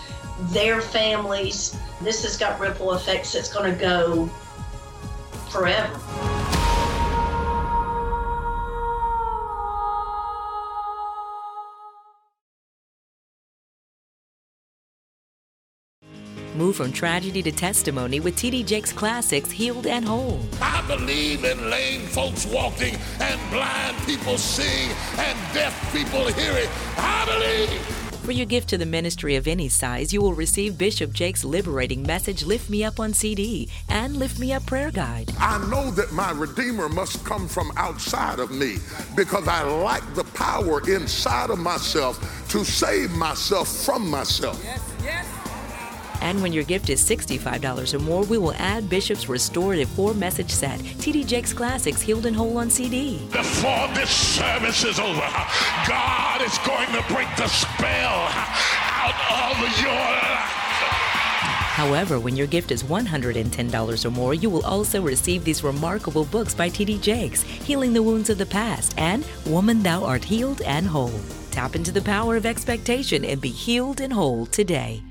their 0.52 0.82
families. 0.82 1.78
This 2.02 2.24
has 2.24 2.38
got 2.38 2.60
ripple 2.60 2.94
effects 2.94 3.34
that's 3.34 3.52
going 3.52 3.72
to 3.72 3.80
go 3.80 4.28
forever. 5.50 6.43
Move 16.56 16.76
from 16.76 16.92
tragedy 16.92 17.42
to 17.42 17.52
testimony 17.52 18.20
with 18.20 18.36
TD 18.36 18.66
Jakes 18.66 18.94
Classics 18.94 19.50
Healed 19.50 19.88
and 19.88 20.06
Whole. 20.06 20.40
I 20.62 20.84
believe 20.88 21.44
in 21.44 21.70
lame 21.72 22.02
folks 22.02 22.46
walking 22.46 22.96
and 23.20 23.40
blind 23.50 23.98
people 24.06 24.38
seeing 24.38 24.92
and 25.18 25.38
deaf 25.54 25.92
people 25.92 26.28
hearing. 26.28 26.70
I 26.98 27.26
believe. 27.26 27.82
For 28.24 28.32
your 28.32 28.46
gift 28.46 28.70
to 28.70 28.78
the 28.78 28.86
ministry 28.86 29.36
of 29.36 29.48
any 29.48 29.68
size, 29.68 30.14
you 30.14 30.22
will 30.22 30.34
receive 30.34 30.78
Bishop 30.78 31.12
Jakes' 31.12 31.44
liberating 31.44 32.04
message, 32.04 32.46
Lift 32.46 32.70
Me 32.70 32.84
Up 32.84 33.00
on 33.00 33.14
CD, 33.14 33.68
and 33.90 34.16
Lift 34.16 34.40
Me 34.40 34.54
Up 34.54 34.66
prayer 34.66 34.92
guide. 34.92 35.32
I 35.40 35.58
know 35.70 35.92
that 35.92 36.14
my 36.14 36.32
Redeemer 36.32 36.88
must 36.88 37.26
come 37.26 37.48
from 37.48 37.72
outside 37.76 38.40
of 38.40 38.52
me 38.52 38.78
because 39.16 39.48
I 39.48 39.64
lack 39.64 40.04
the 40.14 40.24
power 40.24 40.88
inside 40.90 41.50
of 41.50 41.60
myself 41.60 42.48
to 42.50 42.64
save 42.64 43.12
myself 43.12 43.68
from 43.68 44.10
myself. 44.10 44.62
Yes. 44.64 44.93
And 46.24 46.42
when 46.42 46.54
your 46.54 46.64
gift 46.64 46.90
is 46.90 47.04
$65 47.04 47.94
or 47.94 48.00
more, 48.00 48.24
we 48.24 48.38
will 48.38 48.54
add 48.54 48.90
Bishop's 48.90 49.28
restorative 49.28 49.90
four 49.90 50.14
message 50.14 50.50
set, 50.50 50.80
TD 50.80 51.28
Jakes 51.28 51.52
Classics 51.52 52.02
Healed 52.02 52.26
and 52.26 52.36
Whole 52.36 52.58
on 52.58 52.70
CD. 52.70 53.20
Before 53.30 53.90
this 53.94 54.10
service 54.10 54.86
is 54.86 55.00
over, 55.00 55.30
God 55.86 56.42
is 56.42 56.58
going 56.60 56.88
to 56.94 57.04
break 57.14 57.28
the 57.36 57.48
spell 57.50 58.28
out 58.32 59.52
of 59.52 59.82
your 59.82 59.92
life. 59.92 60.54
However, 61.74 62.20
when 62.20 62.38
your 62.38 62.48
gift 62.48 62.72
is 62.72 62.84
$110 62.84 64.06
or 64.06 64.12
more, 64.12 64.34
you 64.34 64.50
will 64.50 64.66
also 64.66 65.02
receive 65.02 65.44
these 65.44 65.64
remarkable 65.64 66.24
books 66.24 66.54
by 66.56 66.70
T.D. 66.70 67.00
Jakes 67.00 67.42
Healing 67.42 67.92
the 67.92 68.04
Wounds 68.04 68.30
of 68.30 68.38
the 68.38 68.46
Past 68.46 68.94
and 68.98 69.26
Woman, 69.46 69.84
Thou 69.84 70.06
Art 70.06 70.24
Healed 70.24 70.62
and 70.62 70.88
Whole. 70.88 71.20
Tap 71.52 71.76
into 71.76 71.92
the 71.92 72.02
power 72.02 72.38
of 72.38 72.46
expectation 72.46 73.26
and 73.26 73.42
be 73.42 73.50
healed 73.50 74.00
and 74.00 74.14
whole 74.14 74.46
today. 74.46 75.04